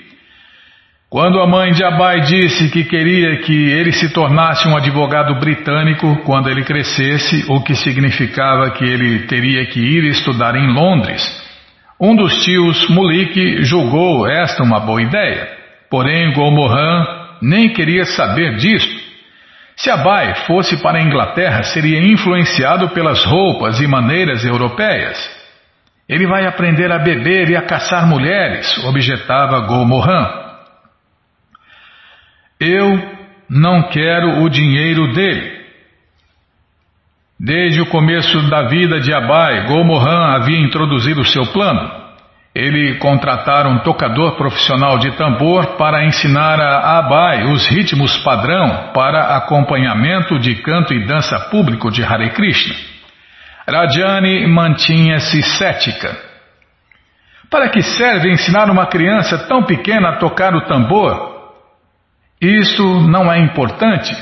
Quando 1.08 1.40
a 1.40 1.46
mãe 1.46 1.72
de 1.72 1.84
Abai 1.84 2.20
disse 2.20 2.70
que 2.70 2.84
queria 2.84 3.36
que 3.42 3.52
ele 3.52 3.92
se 3.92 4.12
tornasse 4.14 4.66
um 4.66 4.76
advogado 4.76 5.38
britânico 5.38 6.22
quando 6.24 6.48
ele 6.48 6.64
crescesse, 6.64 7.44
o 7.50 7.60
que 7.62 7.74
significava 7.74 8.70
que 8.70 8.84
ele 8.84 9.26
teria 9.26 9.66
que 9.66 9.78
ir 9.78 10.04
estudar 10.04 10.56
em 10.56 10.72
Londres, 10.72 11.22
um 12.00 12.16
dos 12.16 12.42
tios, 12.42 12.88
Mulik, 12.88 13.62
julgou 13.62 14.26
esta 14.26 14.64
uma 14.64 14.80
boa 14.80 15.02
ideia. 15.02 15.48
Porém, 15.90 16.32
Gomohan 16.32 17.06
nem 17.42 17.68
queria 17.68 18.04
saber 18.04 18.56
disto. 18.56 19.01
Se 19.76 19.90
Abai 19.90 20.34
fosse 20.46 20.76
para 20.82 20.98
a 20.98 21.02
Inglaterra, 21.02 21.62
seria 21.62 22.00
influenciado 22.00 22.90
pelas 22.90 23.24
roupas 23.24 23.80
e 23.80 23.86
maneiras 23.86 24.44
europeias. 24.44 25.18
Ele 26.08 26.26
vai 26.26 26.46
aprender 26.46 26.90
a 26.92 26.98
beber 26.98 27.50
e 27.50 27.56
a 27.56 27.62
caçar 27.62 28.06
mulheres, 28.06 28.76
objetava 28.84 29.66
Gomohan. 29.66 30.28
Eu 32.60 33.16
não 33.48 33.88
quero 33.88 34.42
o 34.42 34.48
dinheiro 34.48 35.12
dele. 35.12 35.62
Desde 37.40 37.80
o 37.80 37.86
começo 37.86 38.40
da 38.48 38.68
vida 38.68 39.00
de 39.00 39.12
Abai, 39.12 39.66
Gomohan 39.66 40.36
havia 40.36 40.60
introduzido 40.60 41.24
seu 41.24 41.46
plano. 41.46 42.01
Ele 42.54 42.98
contratara 42.98 43.68
um 43.68 43.78
tocador 43.78 44.36
profissional 44.36 44.98
de 44.98 45.12
tambor 45.12 45.76
para 45.78 46.04
ensinar 46.04 46.60
a 46.60 46.98
Abai 46.98 47.44
os 47.44 47.66
ritmos 47.66 48.14
padrão 48.18 48.90
para 48.92 49.36
acompanhamento 49.36 50.38
de 50.38 50.56
canto 50.56 50.92
e 50.92 51.06
dança 51.06 51.38
público 51.50 51.90
de 51.90 52.04
Hare 52.04 52.30
Krishna. 52.30 52.74
Rajani 53.66 54.46
mantinha-se 54.46 55.42
cética. 55.42 56.14
Para 57.50 57.70
que 57.70 57.82
serve 57.82 58.30
ensinar 58.30 58.70
uma 58.70 58.86
criança 58.86 59.46
tão 59.46 59.62
pequena 59.62 60.10
a 60.10 60.16
tocar 60.18 60.54
o 60.54 60.66
tambor? 60.66 61.32
Isso 62.40 62.82
não 63.08 63.32
é 63.32 63.38
importante. 63.38 64.14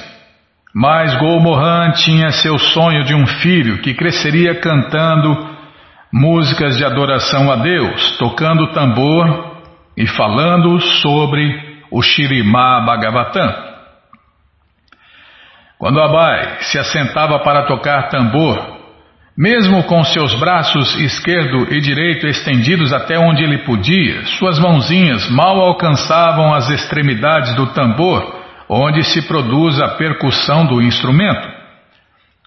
Mas 0.72 1.14
Golmohan 1.18 1.90
tinha 1.92 2.30
seu 2.30 2.58
sonho 2.58 3.02
de 3.02 3.14
um 3.14 3.26
filho 3.26 3.82
que 3.82 3.94
cresceria 3.94 4.54
cantando 4.60 5.49
músicas 6.12 6.76
de 6.76 6.84
adoração 6.84 7.50
a 7.50 7.56
Deus, 7.56 8.16
tocando 8.18 8.72
tambor 8.72 9.62
e 9.96 10.06
falando 10.06 10.80
sobre 10.80 11.82
o 11.90 12.02
Shirimá 12.02 12.80
Bhagavatam. 12.84 13.70
Quando 15.78 16.00
Abai 16.00 16.58
se 16.60 16.78
assentava 16.78 17.38
para 17.38 17.66
tocar 17.66 18.08
tambor, 18.08 18.80
mesmo 19.36 19.84
com 19.84 20.04
seus 20.04 20.34
braços 20.34 20.94
esquerdo 21.00 21.72
e 21.72 21.80
direito 21.80 22.26
estendidos 22.26 22.92
até 22.92 23.18
onde 23.18 23.42
ele 23.42 23.58
podia, 23.64 24.26
suas 24.38 24.58
mãozinhas 24.58 25.30
mal 25.30 25.58
alcançavam 25.60 26.52
as 26.52 26.68
extremidades 26.68 27.54
do 27.54 27.68
tambor 27.68 28.40
onde 28.72 29.02
se 29.02 29.26
produz 29.26 29.80
a 29.80 29.96
percussão 29.96 30.64
do 30.64 30.80
instrumento. 30.80 31.49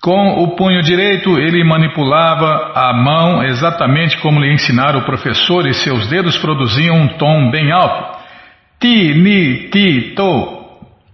Com 0.04 0.44
o 0.44 0.54
punho 0.58 0.82
direito, 0.82 1.40
ele 1.40 1.64
manipulava 1.64 2.74
a 2.76 2.94
mão 2.94 3.42
exatamente 3.42 4.18
como 4.18 4.38
lhe 4.38 4.52
ensinara 4.52 4.98
o 4.98 5.06
professor, 5.06 5.66
e 5.66 5.74
seus 5.74 6.10
dedos 6.10 6.38
produziam 6.40 6.98
um 6.98 7.08
tom 7.18 7.50
bem 7.50 7.72
alto. 7.72 8.20
Ti, 8.82 9.14
ni, 9.14 9.70
ti, 9.70 10.14
to. 10.14 10.62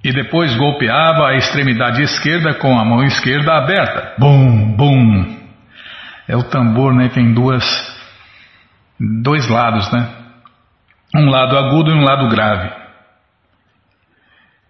E 0.03 0.11
depois 0.11 0.57
golpeava 0.57 1.27
a 1.27 1.35
extremidade 1.35 2.01
esquerda 2.01 2.55
com 2.55 2.79
a 2.79 2.83
mão 2.83 3.03
esquerda 3.03 3.57
aberta. 3.57 4.15
Bum, 4.17 4.75
bum. 4.75 5.37
É 6.27 6.35
o 6.35 6.45
tambor, 6.45 6.91
né? 6.91 7.09
Tem 7.09 7.31
duas, 7.31 7.63
dois 9.21 9.47
lados, 9.47 9.91
né? 9.91 10.09
Um 11.15 11.29
lado 11.29 11.55
agudo 11.55 11.91
e 11.91 11.93
um 11.93 12.03
lado 12.03 12.27
grave. 12.27 12.78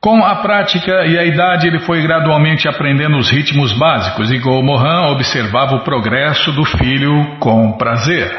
Com 0.02 0.24
a 0.24 0.38
prática 0.38 1.06
e 1.06 1.20
a 1.20 1.26
idade, 1.26 1.68
ele 1.68 1.80
foi 1.80 2.02
gradualmente 2.02 2.70
aprendendo 2.70 3.18
os 3.18 3.30
ritmos 3.30 3.74
básicos 3.74 4.32
e 4.32 4.38
Golmohan 4.38 5.12
observava 5.12 5.76
o 5.76 5.84
progresso 5.84 6.54
do 6.54 6.64
filho 6.64 7.38
com 7.40 7.74
prazer. 7.74 8.32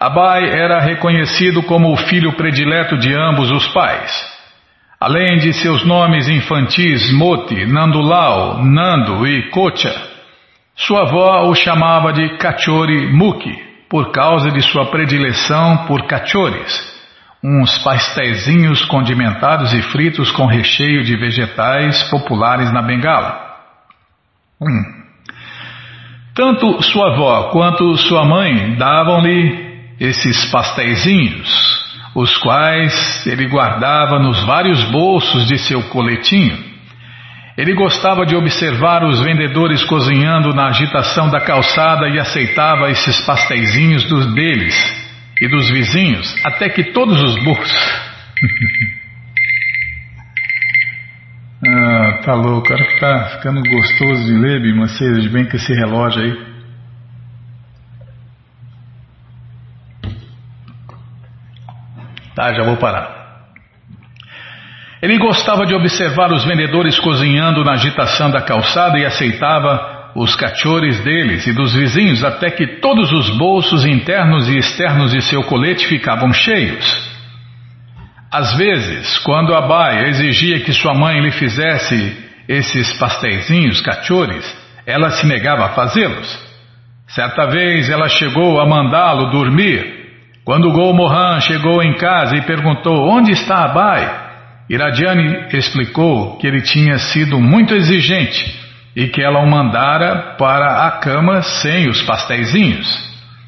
Abai 0.00 0.50
era 0.50 0.80
reconhecido 0.80 1.62
como 1.62 1.92
o 1.92 1.96
filho 1.96 2.32
predileto 2.32 2.98
de 2.98 3.14
ambos 3.14 3.48
os 3.52 3.68
pais. 3.68 4.10
Além 4.98 5.38
de 5.38 5.52
seus 5.52 5.84
nomes 5.86 6.28
infantis 6.28 7.12
Moti, 7.12 7.64
Nandulal, 7.66 8.64
Nando 8.64 9.24
e 9.24 9.50
Kocha, 9.50 9.94
sua 10.74 11.02
avó 11.02 11.48
o 11.48 11.54
chamava 11.54 12.12
de 12.12 12.38
Kachori 12.38 13.06
Muki, 13.12 13.56
por 13.88 14.10
causa 14.10 14.50
de 14.50 14.62
sua 14.62 14.86
predileção 14.86 15.86
por 15.86 16.08
cachores 16.08 16.89
uns 17.42 17.78
pastéisinhos 17.78 18.84
condimentados 18.84 19.72
e 19.72 19.80
fritos 19.82 20.30
com 20.30 20.44
recheio 20.46 21.02
de 21.02 21.16
vegetais 21.16 22.02
populares 22.10 22.70
na 22.70 22.82
Bengala. 22.82 23.50
Hum. 24.60 25.00
Tanto 26.34 26.82
sua 26.82 27.14
avó 27.14 27.50
quanto 27.50 27.96
sua 27.96 28.24
mãe 28.26 28.74
davam-lhe 28.76 29.70
esses 29.98 30.50
pastéisinhos, 30.50 31.48
os 32.14 32.36
quais 32.38 33.26
ele 33.26 33.48
guardava 33.48 34.18
nos 34.18 34.44
vários 34.44 34.84
bolsos 34.84 35.46
de 35.46 35.58
seu 35.58 35.82
coletinho. 35.88 36.70
Ele 37.56 37.74
gostava 37.74 38.24
de 38.24 38.36
observar 38.36 39.02
os 39.04 39.20
vendedores 39.20 39.82
cozinhando 39.84 40.54
na 40.54 40.68
agitação 40.68 41.28
da 41.30 41.40
calçada 41.40 42.08
e 42.08 42.18
aceitava 42.18 42.90
esses 42.90 43.20
pastéisinhos 43.26 44.04
dos 44.04 44.32
deles 44.34 45.09
e 45.40 45.48
dos 45.48 45.70
vizinhos, 45.70 46.36
até 46.44 46.68
que 46.68 46.92
todos 46.92 47.18
os 47.22 47.42
burros. 47.42 47.72
ah, 51.66 52.20
tá 52.24 52.34
louco, 52.34 52.68
cara 52.68 52.84
que 52.84 53.00
tá 53.00 53.30
ficando 53.36 53.62
gostoso 53.62 54.26
de 54.26 54.34
ler, 54.38 54.60
Bima, 54.60 54.86
vocês 54.86 55.26
bem 55.28 55.46
com 55.46 55.56
esse 55.56 55.72
relógio 55.72 56.22
aí. 56.22 56.50
Tá, 62.34 62.52
já 62.54 62.62
vou 62.62 62.76
parar. 62.76 63.18
Ele 65.02 65.18
gostava 65.18 65.64
de 65.64 65.74
observar 65.74 66.30
os 66.30 66.44
vendedores 66.44 67.00
cozinhando 67.00 67.64
na 67.64 67.72
agitação 67.72 68.30
da 68.30 68.42
calçada 68.42 68.98
e 68.98 69.06
aceitava 69.06 69.89
os 70.14 70.34
cachores 70.34 70.98
deles 71.00 71.46
e 71.46 71.52
dos 71.52 71.74
vizinhos 71.74 72.24
até 72.24 72.50
que 72.50 72.80
todos 72.80 73.12
os 73.12 73.30
bolsos 73.38 73.84
internos 73.84 74.48
e 74.48 74.58
externos 74.58 75.12
de 75.12 75.22
seu 75.22 75.42
colete 75.44 75.86
ficavam 75.86 76.32
cheios. 76.32 77.10
Às 78.32 78.56
vezes, 78.56 79.18
quando 79.18 79.54
Abai 79.54 80.08
exigia 80.08 80.60
que 80.60 80.72
sua 80.72 80.94
mãe 80.94 81.20
lhe 81.20 81.32
fizesse 81.32 82.16
esses 82.48 82.92
pastéisinhos 82.98 83.80
cachores, 83.80 84.44
ela 84.86 85.10
se 85.10 85.26
negava 85.26 85.66
a 85.66 85.70
fazê-los. 85.70 86.50
Certa 87.08 87.46
vez 87.46 87.88
ela 87.88 88.08
chegou 88.08 88.60
a 88.60 88.66
mandá-lo 88.66 89.30
dormir. 89.30 89.98
Quando 90.44 90.72
Golmohan 90.72 91.40
chegou 91.40 91.82
em 91.82 91.94
casa 91.94 92.36
e 92.36 92.42
perguntou 92.42 93.08
onde 93.08 93.32
está 93.32 93.64
Abai, 93.64 94.28
Iradiane 94.68 95.48
explicou 95.52 96.38
que 96.38 96.46
ele 96.46 96.62
tinha 96.62 96.98
sido 96.98 97.40
muito 97.40 97.74
exigente 97.74 98.59
e 98.94 99.08
que 99.08 99.22
ela 99.22 99.40
o 99.40 99.50
mandara 99.50 100.34
para 100.38 100.86
a 100.86 100.90
cama 100.92 101.42
sem 101.42 101.88
os 101.88 102.02
pastéisinhos. 102.02 102.88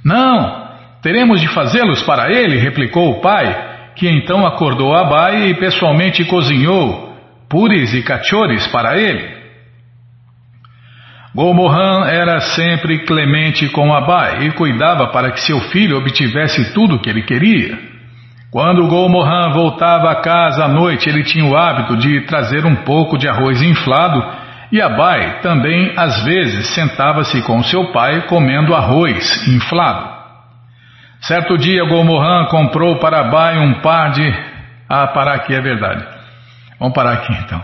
Não, 0.05 0.68
teremos 1.03 1.40
de 1.40 1.49
fazê-los 1.49 2.03
para 2.03 2.30
ele, 2.32 2.59
replicou 2.59 3.11
o 3.11 3.20
pai, 3.20 3.93
que 3.97 4.09
então 4.09 4.47
acordou 4.47 4.95
Abai 4.95 5.49
e 5.49 5.55
pessoalmente 5.55 6.24
cozinhou 6.24 7.12
puris 7.49 7.93
e 7.93 8.03
cachores 8.03 8.66
para 8.68 8.97
ele. 8.97 9.43
Golmohan 11.34 12.07
era 12.07 12.40
sempre 12.40 13.01
clemente 13.05 13.68
com 13.68 13.93
Abai 13.93 14.47
e 14.47 14.53
cuidava 14.53 15.09
para 15.09 15.30
que 15.30 15.40
seu 15.40 15.61
filho 15.61 15.97
obtivesse 15.97 16.72
tudo 16.72 16.97
o 16.97 16.99
que 16.99 17.11
ele 17.11 17.22
queria. 17.22 17.78
Quando 18.51 18.86
Golmohan 18.86 19.51
voltava 19.51 20.11
a 20.11 20.20
casa 20.20 20.64
à 20.64 20.68
noite, 20.68 21.09
ele 21.09 21.24
tinha 21.24 21.45
o 21.45 21.57
hábito 21.57 21.97
de 21.97 22.20
trazer 22.22 22.66
um 22.66 22.76
pouco 22.76 23.16
de 23.16 23.26
arroz 23.26 23.62
inflado 23.62 24.22
E 24.72 24.80
Abai 24.80 25.40
também, 25.42 25.92
às 25.98 26.24
vezes, 26.24 26.68
sentava-se 26.68 27.42
com 27.42 27.62
seu 27.62 27.92
pai 27.92 28.22
comendo 28.22 28.74
arroz 28.74 29.46
inflado. 29.46 30.10
Certo 31.20 31.58
dia, 31.58 31.84
Gomohan 31.84 32.46
comprou 32.46 32.98
para 32.98 33.20
Abai 33.20 33.58
um 33.58 33.82
par 33.82 34.12
de. 34.12 34.26
Ah, 34.88 35.08
parar 35.08 35.34
aqui 35.34 35.54
é 35.54 35.60
verdade. 35.60 36.06
Vamos 36.80 36.94
parar 36.94 37.12
aqui 37.12 37.34
então. 37.34 37.62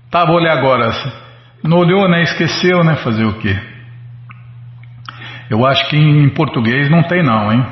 Tá, 0.09 0.25
vou 0.25 0.36
olhar 0.36 0.57
agora. 0.57 0.91
Não 1.63 1.77
olhou, 1.77 2.09
né? 2.09 2.23
Esqueceu, 2.23 2.84
né? 2.84 2.95
Fazer 2.97 3.25
o 3.25 3.38
quê? 3.39 3.57
Eu 5.49 5.65
acho 5.65 5.88
que 5.89 5.97
em 5.97 6.30
português 6.30 6.89
não 6.89 7.03
tem 7.03 7.23
não, 7.23 7.51
hein? 7.51 7.65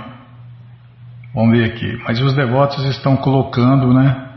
Vamos 1.34 1.58
ver 1.58 1.66
aqui. 1.66 2.02
Mas 2.04 2.20
os 2.22 2.34
devotos 2.36 2.84
estão 2.86 3.16
colocando, 3.16 3.94
né? 3.94 4.30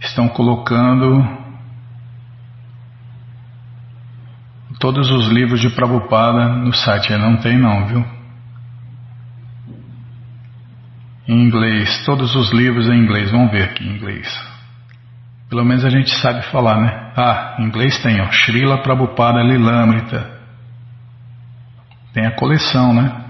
Estão 0.00 0.28
colocando 0.28 1.22
todos 4.80 5.10
os 5.10 5.28
livros 5.28 5.60
de 5.60 5.70
Prabhupada 5.70 6.48
no 6.48 6.72
site. 6.72 7.16
Não 7.16 7.36
tem 7.36 7.58
não, 7.58 7.86
viu? 7.86 8.21
Em 11.28 11.40
inglês, 11.40 12.04
todos 12.04 12.34
os 12.34 12.52
livros 12.52 12.88
em 12.88 12.98
inglês. 12.98 13.30
Vamos 13.30 13.50
ver 13.52 13.64
aqui 13.64 13.84
em 13.84 13.96
inglês. 13.96 14.28
Pelo 15.48 15.64
menos 15.64 15.84
a 15.84 15.90
gente 15.90 16.10
sabe 16.20 16.42
falar, 16.46 16.80
né? 16.80 17.12
Ah, 17.16 17.56
em 17.58 17.64
inglês 17.64 18.02
tem, 18.02 18.20
ó. 18.20 18.30
Srila 18.30 18.82
Prabhupada 18.82 19.42
Lilamrita. 19.42 20.40
Tem 22.12 22.26
a 22.26 22.32
coleção, 22.32 22.92
né? 22.92 23.22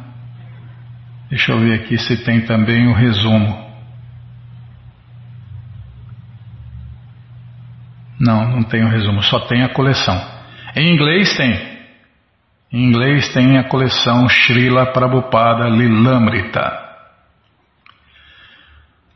Deixa 1.29 1.53
eu 1.53 1.59
ver 1.59 1.81
aqui 1.81 1.99
se 1.99 2.25
tem 2.25 2.43
também 2.43 2.89
o 2.89 2.95
resumo. 2.95 3.63
Não, 8.21 8.49
não 8.51 8.63
tem 8.63 8.85
o 8.85 8.89
resumo, 8.89 9.23
só 9.23 9.41
tem 9.41 9.65
a 9.65 9.69
coleção. 9.71 10.15
Em 10.77 10.93
inglês 10.95 11.37
tem. 11.37 11.73
Em 12.73 12.85
inglês 12.85 13.33
tem 13.35 13.59
a 13.59 13.65
coleção 13.65 14.29
Srila 14.29 14.93
Prabhupada 14.93 15.69
Lilamrita. 15.69 16.82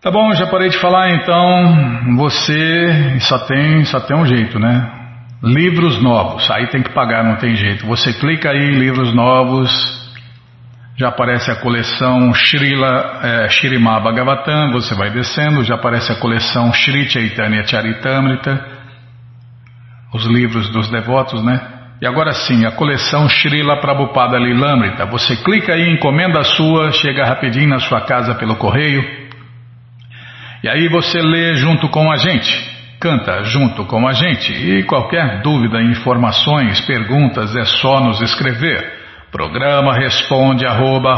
Tá 0.02 0.10
bom, 0.10 0.32
já 0.34 0.46
parei 0.46 0.68
de 0.68 0.78
falar, 0.78 1.10
então 1.14 2.16
você 2.16 3.18
só 3.20 3.38
tem, 3.46 3.84
só 3.86 3.98
tem 4.00 4.16
um 4.16 4.26
jeito, 4.26 4.58
né? 4.58 4.92
Livros 5.42 6.00
novos, 6.02 6.50
aí 6.50 6.68
tem 6.68 6.82
que 6.82 6.92
pagar, 6.92 7.24
não 7.24 7.36
tem 7.36 7.56
jeito. 7.56 7.86
Você 7.86 8.12
clica 8.12 8.50
aí 8.50 8.58
em 8.58 8.78
livros 8.78 9.14
novos, 9.14 9.70
já 10.96 11.08
aparece 11.08 11.50
a 11.50 11.56
coleção 11.56 12.32
Srila 12.34 13.20
é, 13.22 13.48
você 14.72 14.94
vai 14.94 15.10
descendo, 15.10 15.64
já 15.64 15.74
aparece 15.74 16.12
a 16.12 16.16
coleção 16.16 16.72
Sri 16.72 17.08
Chaitanya 17.08 17.66
Charitamrita, 17.66 18.64
os 20.14 20.24
livros 20.26 20.70
dos 20.70 20.88
devotos, 20.90 21.42
né? 21.44 21.60
E 22.00 22.06
agora 22.06 22.32
sim, 22.32 22.66
a 22.66 22.72
coleção 22.72 23.28
Srila 23.28 23.80
Prabhupada 23.80 24.38
Lilamrita. 24.38 25.06
Você 25.06 25.36
clica 25.36 25.72
aí, 25.72 25.90
encomenda 25.90 26.38
a 26.40 26.44
sua, 26.44 26.92
chega 26.92 27.24
rapidinho 27.24 27.68
na 27.68 27.78
sua 27.78 28.02
casa 28.02 28.34
pelo 28.34 28.56
correio. 28.56 29.25
E 30.66 30.68
aí 30.68 30.88
você 30.88 31.22
lê 31.22 31.54
junto 31.54 31.88
com 31.88 32.10
a 32.10 32.16
gente, 32.16 32.52
canta 32.98 33.44
junto 33.44 33.84
com 33.84 34.04
a 34.04 34.12
gente. 34.12 34.52
E 34.52 34.82
qualquer 34.82 35.40
dúvida, 35.40 35.80
informações, 35.80 36.80
perguntas, 36.80 37.54
é 37.54 37.64
só 37.64 38.00
nos 38.00 38.20
escrever. 38.20 38.84
Programa 39.30 39.94
responde 39.94 40.66
arroba, 40.66 41.14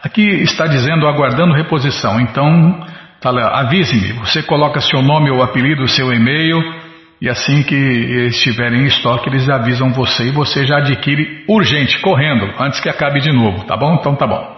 Aqui 0.00 0.22
está 0.22 0.68
dizendo 0.68 1.08
aguardando 1.08 1.54
reposição, 1.54 2.20
então 2.20 2.86
avise-me, 3.52 4.12
você 4.12 4.44
coloca 4.44 4.80
seu 4.80 5.02
nome 5.02 5.28
ou 5.32 5.42
apelido, 5.42 5.88
seu 5.88 6.12
e-mail 6.12 6.62
e 7.20 7.28
assim 7.28 7.64
que 7.64 7.74
estiverem 8.28 8.82
em 8.82 8.86
estoque, 8.86 9.28
eles 9.28 9.48
avisam 9.48 9.92
você 9.92 10.28
e 10.28 10.30
você 10.30 10.64
já 10.64 10.76
adquire 10.76 11.44
urgente, 11.48 11.98
correndo, 12.00 12.48
antes 12.60 12.78
que 12.78 12.88
acabe 12.88 13.18
de 13.18 13.32
novo, 13.32 13.64
tá 13.64 13.76
bom? 13.76 13.96
Então 13.96 14.14
tá 14.14 14.24
bom. 14.24 14.55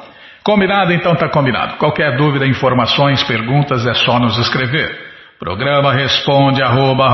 Combinado? 0.48 0.94
Então 0.94 1.14
tá 1.14 1.28
combinado. 1.28 1.76
Qualquer 1.76 2.16
dúvida, 2.16 2.46
informações, 2.46 3.22
perguntas 3.22 3.86
é 3.86 3.92
só 3.92 4.18
nos 4.18 4.38
escrever. 4.38 4.98
Programa 5.38 5.92
responde 5.92 6.62
arroba, 6.62 7.04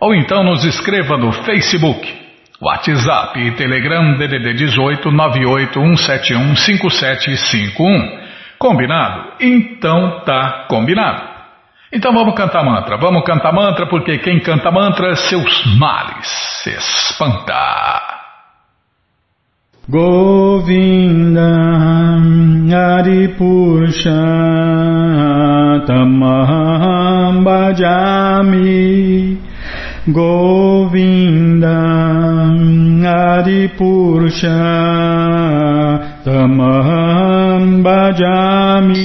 ou 0.00 0.14
então 0.14 0.42
nos 0.42 0.64
escreva 0.64 1.18
no 1.18 1.32
Facebook, 1.32 2.10
WhatsApp 2.62 3.38
e 3.38 3.50
Telegram 3.56 4.16
DDD 4.16 4.54
18 4.54 5.10
98171 5.10 6.56
5751. 6.56 8.20
Combinado? 8.58 9.34
Então 9.38 10.20
tá 10.24 10.64
combinado. 10.66 11.28
Então 11.92 12.14
vamos 12.14 12.34
cantar 12.34 12.64
mantra. 12.64 12.96
Vamos 12.96 13.22
cantar 13.22 13.52
mantra 13.52 13.86
porque 13.86 14.16
quem 14.16 14.40
canta 14.40 14.70
mantra, 14.70 15.14
seus 15.14 15.76
males 15.76 16.26
se 16.62 16.70
espanta. 16.70 18.03
Govinda 19.90 21.52
Adipurusha 22.72 24.24
Tamaham 25.86 27.44
Bhajami 27.44 29.36
Govinda 30.10 31.76
Adipurusha 33.04 34.56
Tamaham 36.24 37.84
Bhajami 37.84 39.04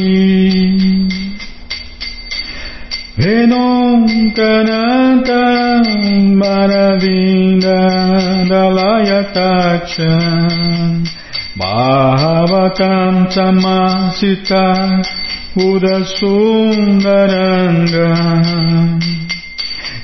Venom 3.17 4.07
Kananta 4.33 5.43
Maravinda 6.39 7.48
Dalayataksha 9.33 10.13
Bhavatam 11.57 13.27
Samasita 13.29 15.01
Udasundaranga 15.55 18.09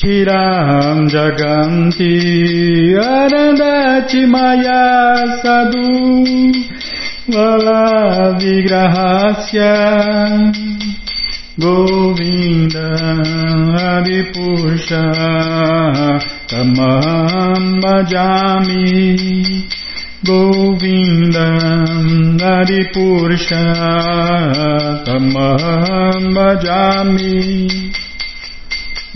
Chiram 0.00 1.04
jaganti 1.12 2.14
Arandati 2.96 4.24
maya 4.24 5.28
sadhu 5.44 5.92
Vala 7.28 8.32
vigrahasya 16.50 18.26
Govinda 20.24 21.48
Adipusha 22.42 23.64
Tamam 25.04 26.34
bhajami 26.34 27.68